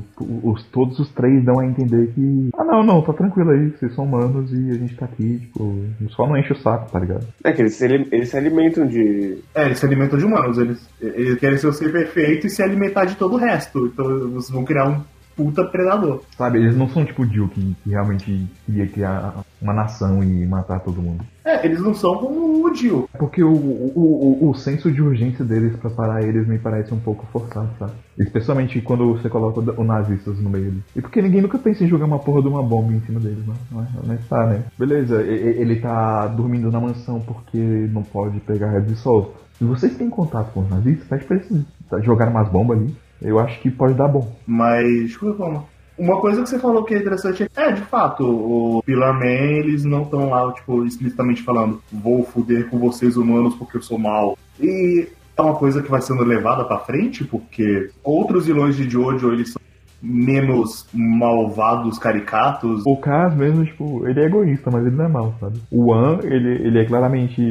[0.56, 3.94] os, todos os três dão a entender que, ah, não, não, tá tranquilo aí, vocês
[3.94, 7.28] são humanos e a gente tá aqui, tipo, só não enche o saco, tá ligado?
[7.44, 9.40] É que eles, eles se alimentam de.
[9.54, 10.58] É, eles se alimentam de humanos.
[10.58, 13.88] Eles, eles querem ser o ser perfeito e se alimentar de todo o resto.
[13.88, 15.02] Então eles vão criar um
[15.36, 16.22] puta predador.
[16.38, 20.46] Sabe, eles não são tipo o Jill, que, que realmente queria criar uma nação e
[20.46, 21.24] matar todo mundo.
[21.44, 23.10] É, eles não são como o Jill.
[23.14, 26.94] É Porque o, o, o, o senso de urgência deles pra parar eles me parece
[26.94, 27.92] um pouco forçado, sabe?
[28.18, 30.84] Especialmente quando você coloca o nazistas no meio.
[30.96, 33.46] E porque ninguém nunca pensa em jogar uma porra de uma bomba em cima deles,
[33.46, 33.56] não.
[33.72, 34.64] Não é, não tá, né?
[34.78, 39.36] Beleza, ele tá dormindo na mansão porque não pode pegar Red Sol.
[39.58, 41.66] Se vocês têm contato com os nazistas, pede pra eles
[42.04, 42.96] jogar umas bombas ali.
[43.22, 44.36] Eu acho que pode dar bom.
[44.46, 45.66] Mas, forma,
[45.98, 49.26] uma coisa que você falou que é interessante é, é, de fato, o Pillar Man,
[49.26, 53.98] eles não estão lá, tipo, explicitamente falando, vou foder com vocês humanos porque eu sou
[53.98, 54.38] mal.
[54.60, 55.08] E
[55.38, 59.52] é uma coisa que vai sendo levada pra frente, porque outros vilões de Jojo, eles
[59.52, 59.62] são
[60.02, 62.84] menos malvados, caricatos.
[62.86, 65.60] O Kaz mesmo, tipo, ele é egoísta, mas ele não é mal, sabe?
[65.72, 67.42] O An, ele, ele é claramente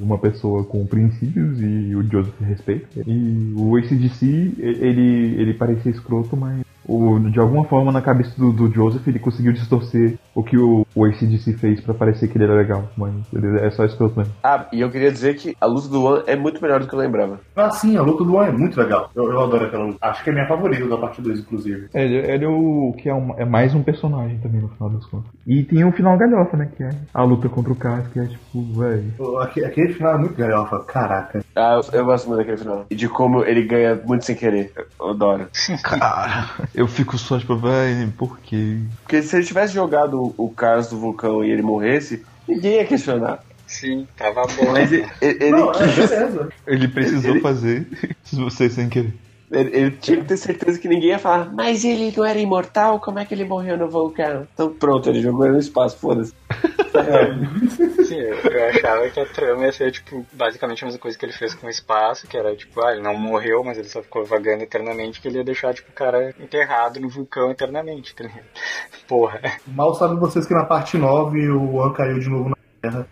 [0.00, 3.02] uma pessoa com princípios e o Joseph respeita.
[3.06, 8.50] E o ACDC, ele, ele parecia escroto, mas o, de alguma forma na cabeça do,
[8.52, 12.44] do Joseph ele conseguiu distorcer o que o, o ACDC fez pra parecer que ele
[12.44, 12.88] era legal.
[12.96, 14.32] Mas ele é só escroto mesmo.
[14.42, 16.94] Ah, e eu queria dizer que a luta do One é muito melhor do que
[16.94, 17.40] eu lembrava.
[17.54, 19.10] Ah, sim, a luta do One é muito legal.
[19.14, 19.98] Eu, eu adoro aquela luta.
[20.00, 21.88] Acho que é minha favorita da parte 2, inclusive.
[21.92, 25.04] Ele, ele é o que é, um- é mais um personagem também no final das
[25.06, 25.30] contas.
[25.46, 26.68] E tem o final galhofa, né?
[26.76, 29.12] Que é a luta contra o Cas, que é tipo, velho.
[29.16, 30.78] Pô, aque- Aquele final é muito galhofa.
[30.84, 31.40] Caraca.
[31.54, 32.86] Ah, eu, eu gosto muito daquele final.
[32.90, 34.72] E de como ele ganha muito sem querer.
[35.00, 35.46] Eu adoro.
[35.82, 38.78] Cara, eu fico só tipo, velho, por quê?
[39.02, 43.42] Porque se ele tivesse jogado o Carlos do vulcão e ele morresse, ninguém ia questionar.
[43.66, 44.72] Sim, tava bom.
[44.72, 46.48] Mas ele, ele, Não, é.
[46.66, 47.86] Ele precisou Ele- fazer
[48.32, 49.12] você sem querer.
[49.50, 53.00] Ele- ele tinha que ter certeza que ninguém ia falar, mas ele não era imortal,
[53.00, 54.46] como é que ele morreu no vulcão?
[54.52, 56.34] Então pronto, ele jogou no espaço, foda-se.
[58.06, 61.32] Sim, eu, achava que a trama ia ser, tipo, basicamente a mesma coisa que ele
[61.32, 64.24] fez com o espaço, que era, tipo, ah, ele não morreu, mas ele só ficou
[64.24, 68.44] vagando eternamente, que ele ia deixar, tipo, o cara enterrado no vulcão eternamente, tá ligado?
[69.06, 69.40] Porra.
[69.66, 73.06] Mal sabem vocês que na parte 9 o One caiu de novo na Terra.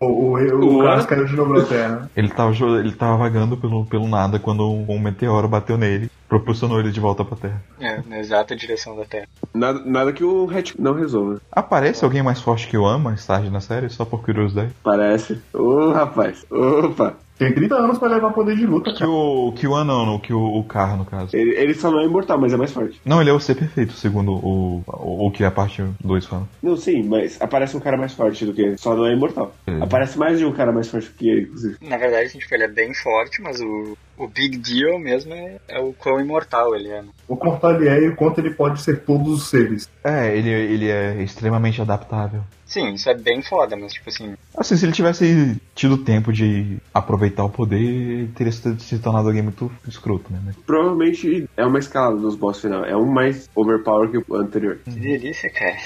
[0.00, 2.10] O o, o, O Carlos caiu de novo na Terra.
[2.16, 6.90] Ele tava, ele tava vagando pelo, pelo nada quando um meteoro bateu nele, propulsionou ele
[6.90, 7.62] de volta pra Terra.
[7.80, 9.26] É, na exata direção da Terra.
[9.54, 11.40] Nada, nada que o Hatch não resolva.
[11.50, 14.72] Aparece alguém mais forte que o An mais tarde na série, só por curiosidade?
[14.82, 15.40] Parece.
[15.52, 16.44] Ô, rapaz.
[16.50, 17.14] Opa.
[17.38, 19.10] Tem 30 anos pra levar poder de luta, Que cara.
[19.10, 21.36] o, que o An não, não, que o, o Carr, no caso.
[21.36, 23.00] Ele, ele só não é imortal, mas é mais forte.
[23.04, 26.48] Não, ele é o ser perfeito, segundo o, o, o que a parte 2 fala.
[26.62, 28.78] Não, sim, mas aparece um cara mais forte do que ele.
[28.78, 29.54] Só não é imortal.
[29.66, 29.82] É.
[29.82, 31.76] Aparece mais de um cara mais forte que ele, inclusive.
[31.82, 35.56] Na verdade, assim, tipo, ele é bem forte, mas o, o big deal mesmo é,
[35.68, 37.02] é o quão imortal ele é.
[37.02, 37.08] né?
[37.28, 39.90] O quanto ele é e o quanto ele pode ser todos os seres.
[40.02, 42.40] É, ele, ele é extremamente adaptável.
[42.66, 46.78] Sim, isso é bem foda, mas, tipo assim, Assim, se ele tivesse tido tempo de
[46.92, 50.40] aproveitar o poder, ele teria se tornado alguém muito escroto, né?
[50.66, 52.84] Provavelmente é uma escalada dos boss final.
[52.84, 54.78] É um mais overpower que o anterior.
[54.84, 55.76] que delícia, cara.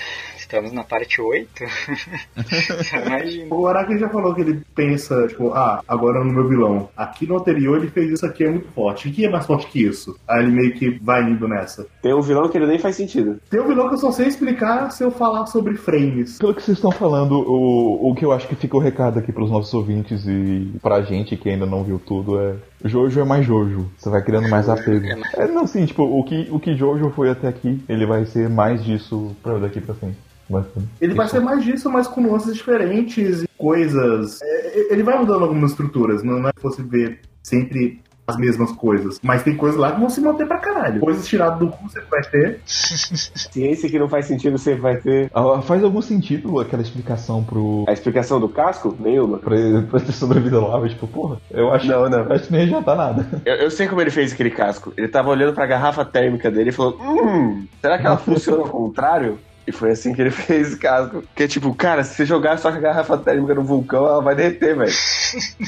[0.51, 1.49] Estamos na parte 8?
[3.07, 3.55] Imagina.
[3.55, 6.89] O Araki já falou que ele pensa, tipo, ah, agora no meu vilão.
[6.97, 9.09] Aqui no anterior ele fez isso aqui, é muito forte.
[9.09, 10.19] O que é mais forte que isso?
[10.27, 11.87] Aí ele meio que vai indo nessa.
[12.03, 13.39] Tem um vilão que ele nem faz sentido.
[13.49, 16.39] Tem um vilão que eu só sei explicar se eu falar sobre frames.
[16.39, 19.31] Pelo que vocês estão falando, o, o que eu acho que fica o recado aqui
[19.31, 22.57] pros nossos ouvintes e pra gente que ainda não viu tudo é.
[22.85, 23.91] Jojo é mais Jojo.
[23.99, 25.07] Você vai criando mais apego.
[25.07, 28.07] é mais- É, não, sim, tipo, o que, o que Jojo foi até aqui, ele
[28.07, 30.17] vai ser mais disso pra daqui pra frente.
[30.49, 30.87] Bastante.
[31.01, 34.41] Ele vai ser mais disso, mas com nuances diferentes e coisas.
[34.43, 38.01] É, Ele vai mudando algumas estruturas, não é que você vê sempre
[38.31, 39.19] as mesmas coisas.
[39.23, 41.01] Mas tem coisas lá que vão se manter pra caralho.
[41.01, 42.61] Coisas tiradas do cu você vai ter.
[42.67, 45.31] Ciência que não faz sentido, você vai ter.
[45.35, 47.85] Ah, Faz algum sentido aquela explicação pro.
[47.89, 48.97] A explicação do casco?
[48.99, 49.39] Nenhuma.
[49.39, 49.57] pra,
[49.91, 52.33] pra ter sobrevivido lá, mas, tipo, porra, eu acho, Não, não.
[52.33, 53.27] acho que nem adiantar nada.
[53.45, 54.93] Eu, eu sei como ele fez aquele casco.
[54.97, 58.69] Ele tava olhando pra garrafa térmica dele e falou: Hum, será que ela funciona ao
[58.69, 59.39] contrário?
[59.71, 61.23] E foi assim que ele fez casco.
[61.35, 64.21] Que é tipo, cara, se você jogar só com a garrafa térmica no vulcão, ela
[64.21, 64.93] vai derreter, velho.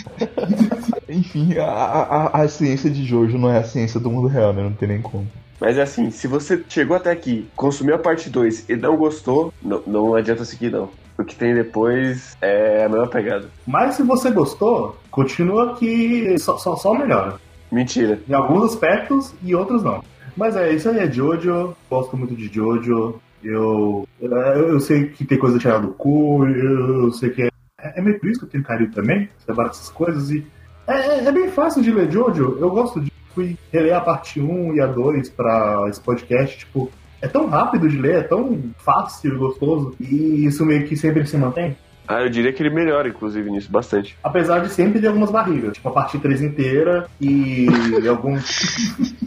[1.08, 4.62] Enfim, a, a, a ciência de Jojo não é a ciência do mundo real, né?
[4.62, 5.26] Não tem nem como.
[5.60, 9.54] Mas é assim, se você chegou até aqui, consumiu a parte 2 e não gostou,
[9.62, 10.90] não, não adianta seguir, não.
[11.16, 13.48] O que tem depois é a mesma pegada.
[13.64, 17.36] Mas se você gostou, continua que só, só, só melhora.
[17.70, 18.18] Mentira.
[18.28, 20.02] Em alguns aspectos e outros não.
[20.36, 21.76] Mas é, isso aí é Jojo.
[21.88, 23.20] Gosto muito de Jojo.
[23.42, 26.46] Eu, eu, eu sei que tem coisa tirada do cu.
[26.46, 29.28] Eu, sei que é, é meio por isso que eu tenho carinho também.
[29.46, 30.30] Separar essas coisas.
[30.30, 30.46] E
[30.86, 32.56] é, é- é bem fácil de ler Jojo.
[32.60, 33.10] Eu gosto de.
[33.34, 36.58] Fui reler a parte 1 e a 2 pra esse podcast.
[36.58, 36.90] Tipo,
[37.20, 39.94] é tão rápido de ler, é tão fácil e gostoso.
[39.98, 41.74] E isso meio que sempre se mantém.
[42.06, 44.16] Ah, eu diria que ele melhora, inclusive, nisso, bastante.
[44.22, 45.72] Apesar de sempre ter algumas barrigas.
[45.74, 47.66] Tipo, a parte 3 inteira e
[48.08, 48.44] alguns.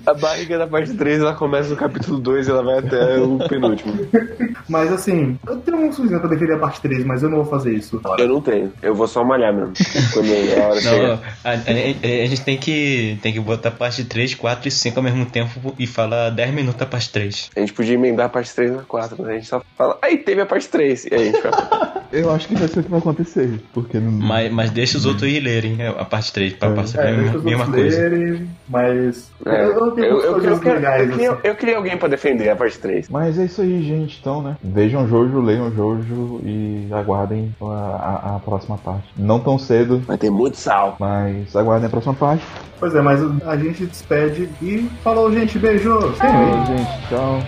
[0.05, 3.38] A barriga da parte 3, ela começa no capítulo 2 e ela vai até o
[3.47, 3.93] penúltimo.
[4.67, 7.45] Mas assim, eu tenho um suzinho pra defender a parte 3, mas eu não vou
[7.45, 8.01] fazer isso.
[8.17, 8.73] Eu não tenho.
[8.82, 9.73] Eu vou só malhar mesmo.
[10.11, 13.71] Quando a hora Não, a, a- a- a gente tem que, tem que botar a
[13.71, 17.51] parte 3, 4 e 5 ao mesmo tempo e falar 10 minutos a parte 3.
[17.55, 20.17] A gente podia emendar a parte 3 na 4, mas a gente só fala, aí
[20.17, 21.05] teve a parte 3.
[21.05, 23.99] E aí a gente fala, Eu acho que vai ser o que vai acontecer, porque
[23.99, 24.12] não.
[24.12, 26.74] Mas, mas deixa os outros ir lerem é, a parte 3 pra É.
[26.76, 28.01] passar É, a deixa mesma, os mesma outros coisa.
[28.10, 29.32] lerem, mas.
[29.45, 31.01] é, eu, eu tenho eu, eu, quero- legais.
[31.03, 31.39] eu, queria, assim.
[31.43, 33.10] eu queria alguém pra defender a parte 3.
[33.10, 34.56] Mas é isso aí, gente, então, né?
[34.64, 39.08] Vejam Jojo, leiam Jojo e aguardem a, a- a próxima parte.
[39.18, 40.95] Não tão cedo, Vai ter muito sal.
[40.99, 42.43] mas aguardem a próxima parte.
[42.80, 45.97] Pois é, mas a gente despede e falou, gente, beijo!
[46.18, 47.39] Tchau, gente, tchau.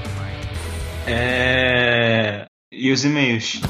[1.05, 2.45] É...
[2.71, 3.61] E os e-mails?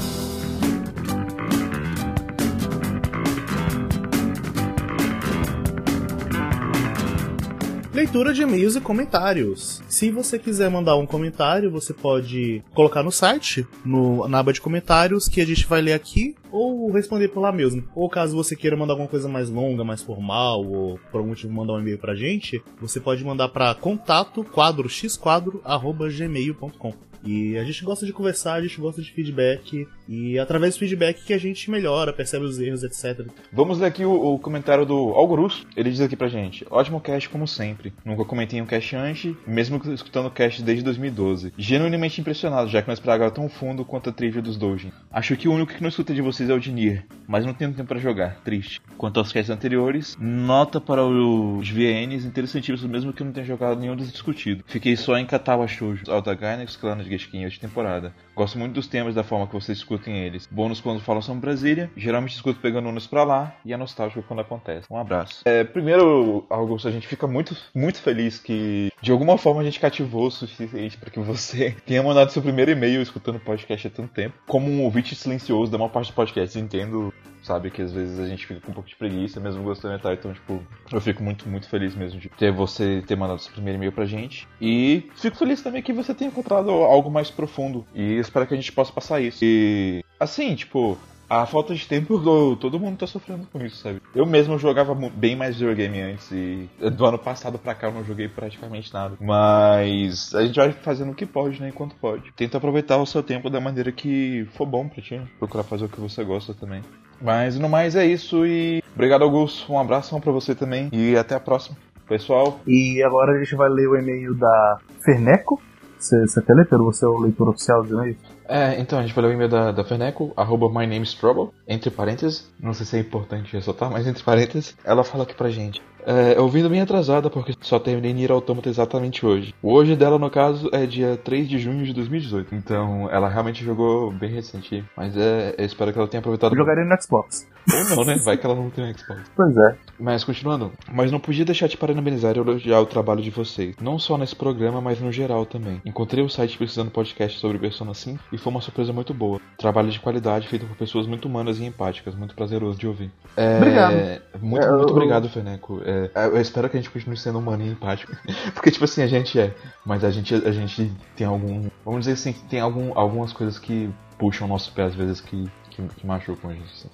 [7.98, 9.82] Leitura de e-mails e comentários.
[9.88, 14.60] Se você quiser mandar um comentário, você pode colocar no site, no, na aba de
[14.60, 17.82] comentários, que a gente vai ler aqui, ou responder por lá mesmo.
[17.96, 21.52] Ou caso você queira mandar alguma coisa mais longa, mais formal, ou por algum motivo
[21.52, 27.07] mandar um e-mail pra gente, você pode mandar para contato quadro xquadro arroba gmail.com.
[27.24, 31.24] E a gente gosta de conversar, a gente gosta de feedback, e através do feedback
[31.24, 33.26] que a gente melhora, percebe os erros, etc.
[33.52, 35.66] Vamos ler aqui o, o comentário do Algurus.
[35.76, 37.92] Ele diz aqui pra gente: Ótimo cast como sempre.
[38.04, 41.52] Nunca comentei um cast antes, mesmo escutando o cast desde 2012.
[41.56, 44.92] Genuinamente impressionado, já que não esperava tão fundo quanto a trivia dos Dojin.
[45.10, 47.72] Acho que o único que não escuta de vocês é o Dinir, mas não tenho
[47.72, 48.40] tempo para jogar.
[48.42, 48.80] Triste.
[48.96, 53.80] Quanto aos casts anteriores, nota para os VNs interessantíssimos, mesmo que eu não tenha jogado
[53.80, 54.64] nenhum dos discutidos.
[54.66, 58.12] Fiquei só em Katawa Shoujo, Alta Gainax, Clan de Geskin de temporada.
[58.34, 60.48] Gosto muito dos temas da forma que vocês escutem eles.
[60.50, 64.40] Bônus quando falam sobre Brasília, geralmente escuto pegando ônibus pra lá e é nostálgico quando
[64.40, 64.86] acontece.
[64.90, 65.42] Um abraço.
[65.44, 69.80] É, primeiro, Augusto, a gente fica muito, muito feliz que de alguma forma a gente
[69.80, 74.12] cativou o suficiente para que você tenha mandado seu primeiro e-mail escutando podcast há tanto
[74.12, 74.34] tempo.
[74.46, 77.70] Como um ouvinte silencioso da maior parte dos podcasts, entendo sabe?
[77.70, 80.12] Que às vezes a gente fica com um pouco de preguiça, mesmo gostando de estar.
[80.12, 83.78] Então, tipo, eu fico muito, muito feliz mesmo de ter você ter mandado esse primeiro
[83.78, 84.46] e-mail pra gente.
[84.60, 87.84] E fico feliz também que você tenha encontrado algo mais profundo.
[87.94, 89.38] E espero que a gente possa passar isso.
[89.42, 92.18] E, assim, tipo, a falta de tempo,
[92.56, 94.00] todo mundo tá sofrendo com isso, sabe?
[94.14, 98.04] Eu mesmo jogava bem mais videogame antes e do ano passado pra cá eu não
[98.04, 99.16] joguei praticamente nada.
[99.20, 101.68] Mas a gente vai fazendo o que pode, né?
[101.68, 102.32] Enquanto pode.
[102.32, 105.16] Tenta aproveitar o seu tempo da maneira que for bom pra ti.
[105.16, 105.26] Né?
[105.38, 106.82] Procurar fazer o que você gosta também.
[107.20, 111.34] Mas no mais é isso e obrigado Augusto, um abraço para você também e até
[111.34, 111.76] a próxima,
[112.08, 112.60] pessoal.
[112.64, 115.60] E agora a gente vai ler o e-mail da Ferneco.
[115.98, 118.16] Você, você até pelo você é o leitor oficial do e-mail?
[118.48, 121.12] É, então a gente vai ler o e-mail da, da Ferneco, arroba my name is
[121.12, 125.34] trouble, entre parênteses, não sei se é importante ressaltar, mas entre parênteses, ela fala aqui
[125.34, 125.82] pra gente.
[126.06, 129.54] É, eu vindo bem atrasada porque só terminei Nier Automata exatamente hoje.
[129.62, 132.54] O hoje dela, no caso, é dia 3 de junho de 2018.
[132.54, 134.82] Então, ela realmente jogou bem recente.
[134.96, 136.52] Mas é, eu espero que ela tenha aproveitado.
[136.52, 137.46] Eu jogaria no Xbox.
[137.72, 138.16] Ou não, né?
[138.24, 139.22] Vai que ela não tem um Xbox.
[139.36, 139.76] Pois é.
[139.98, 140.72] Mas continuando.
[140.92, 143.74] Mas não podia deixar de parabenizar e elogiar o trabalho de vocês.
[143.80, 145.80] Não só nesse programa, mas no geral também.
[145.84, 149.40] Encontrei o site precisando podcast sobre Persona 5 e foi uma surpresa muito boa.
[149.58, 152.14] Trabalho de qualidade feito por pessoas muito humanas e empáticas.
[152.14, 153.10] Muito prazeroso de ouvir.
[153.36, 153.56] É...
[153.56, 153.92] Obrigado.
[153.92, 155.80] Muito, É, muito eu- obrigado, Feneco.
[155.84, 158.12] É, eu espero que a gente continue sendo humano e empático.
[158.54, 159.54] Porque, tipo assim, a gente é.
[159.84, 161.68] Mas a gente, a gente tem algum.
[161.84, 165.44] Vamos dizer assim, tem algum, algumas coisas que puxam o nosso pé às vezes que,
[165.70, 166.64] que, que machucam a gente.
[166.72, 166.88] Assim.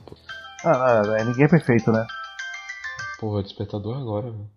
[0.65, 2.07] Ah, ah, é, ninguém é perfeito, né?
[3.21, 4.51] Porra, despertador agora, velho.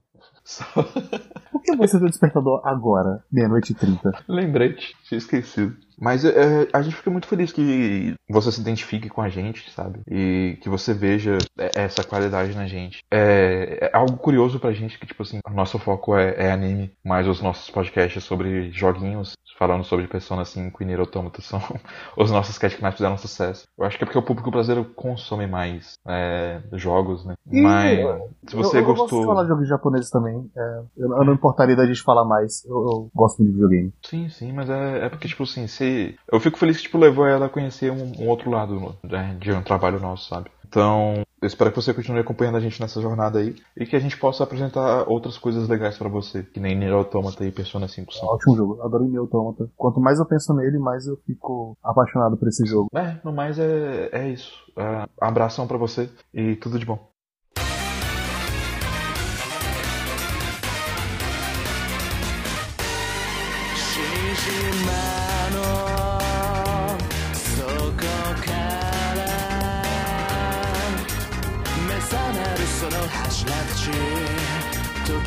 [0.44, 0.64] Só
[1.52, 4.12] Por que você tem o despertador agora, meia-noite e trinta?
[4.28, 5.76] lembrete, tinha esquecido.
[6.00, 10.02] Mas é, a gente fica muito feliz que você se identifique com a gente, sabe?
[10.10, 13.00] E que você veja é, essa qualidade na gente.
[13.12, 16.92] É, é algo curioso pra gente que, tipo assim, o nosso foco é, é anime,
[17.04, 21.60] mas os nossos podcasts sobre joguinhos, falando sobre Persona 5 e Nier Automata são
[22.16, 23.66] os nossos casts que mais fizeram sucesso.
[23.78, 27.34] Eu acho que é porque o público brasileiro consome mais é, jogos, né?
[27.52, 29.08] Ih, Mas eu- se você eu, eu gostou...
[29.08, 30.50] gosto de falar de jogos japoneses também.
[30.56, 32.64] é, eu, eu não importaria da gente falar mais.
[32.66, 33.94] Eu, eu gosto muito de videogame.
[34.06, 35.87] Sim, sim, mas é, é porque, tipo assim, se.
[36.32, 39.52] Eu fico feliz que, tipo, levou ela a conhecer um, um outro lado né, de
[39.52, 40.50] um trabalho nosso, sabe?
[40.68, 44.00] Então, eu espero que você continue acompanhando a gente nessa jornada aí e que a
[44.00, 48.14] gente possa apresentar outras coisas legais pra você, que nem Nier Automata e Persona 5
[48.14, 48.28] são.
[48.28, 48.82] Ótimo jogo.
[48.82, 49.70] Adoro meu Automata.
[49.78, 52.90] Quanto mais eu penso nele, mais eu fico apaixonado por esse jogo.
[52.94, 54.52] É, no mais é, é isso.
[54.76, 57.00] É, abração pra você e tudo de bom.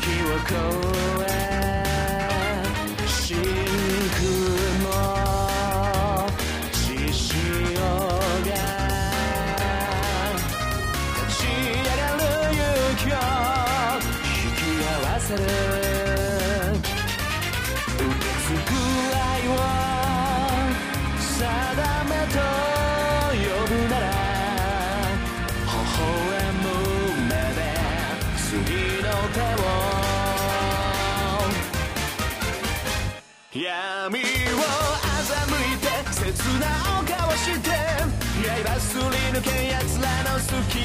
[0.48, 0.54] 超
[1.28, 1.69] え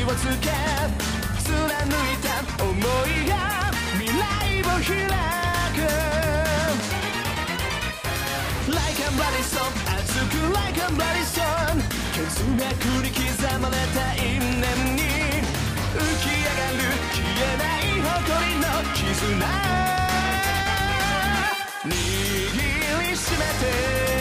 [0.07, 0.51] をつけ
[1.43, 3.35] 貫いた想いが
[3.99, 4.95] 未来を開
[5.75, 5.83] く。
[8.71, 11.83] Like a bloody song 熱く Like a bloody song
[12.15, 12.23] 血
[12.55, 12.63] 脈
[13.03, 13.19] に刻
[13.59, 19.05] まれた因縁に浮き上がる消えない誇りの絆。
[21.85, 24.16] 握りしめて。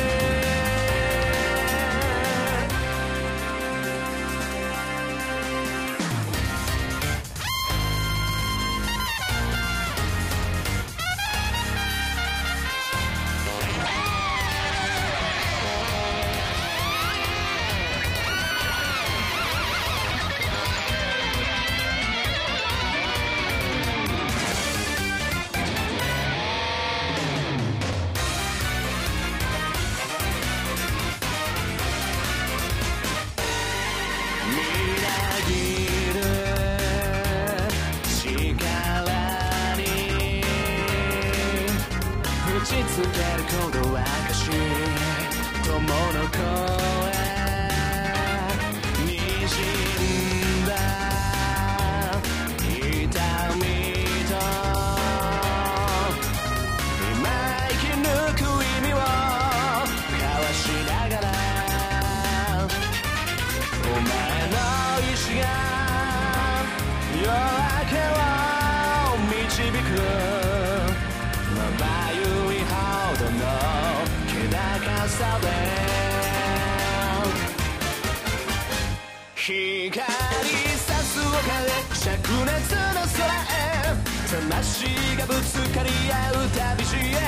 [81.45, 83.93] さす丘で灼熱の空へ
[84.29, 87.21] 魂がぶつかり合う旅路へ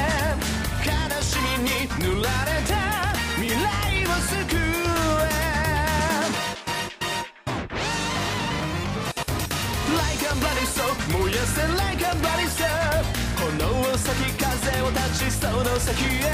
[0.84, 0.90] 悲
[1.22, 1.70] しみに
[2.02, 2.74] 濡られた
[3.36, 3.56] 未来
[4.06, 5.30] を救え
[9.94, 12.68] Like a bloody soul 燃やせ Like a bloody soul
[13.38, 16.26] 炎を咲き風を立ちその先へ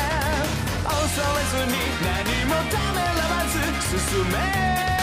[0.85, 2.07] 恐れずに何
[2.45, 3.59] もためらわず
[3.97, 5.02] 進め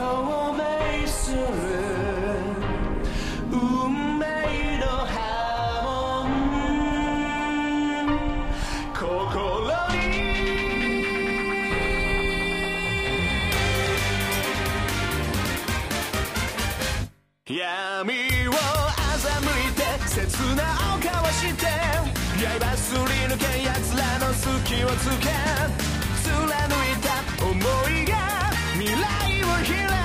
[0.00, 1.36] 中共鳴する
[3.52, 4.24] 運命
[4.78, 5.12] の波
[5.84, 6.24] 紋
[8.94, 10.00] 心に
[17.58, 18.14] 闇
[18.48, 20.16] を欺いて切
[20.56, 21.60] なを交わして
[22.58, 24.48] 刃すり抜け奴らの隙
[24.82, 25.28] をつけ
[26.22, 27.50] 貫いた想
[27.86, 27.89] い
[29.70, 29.99] kill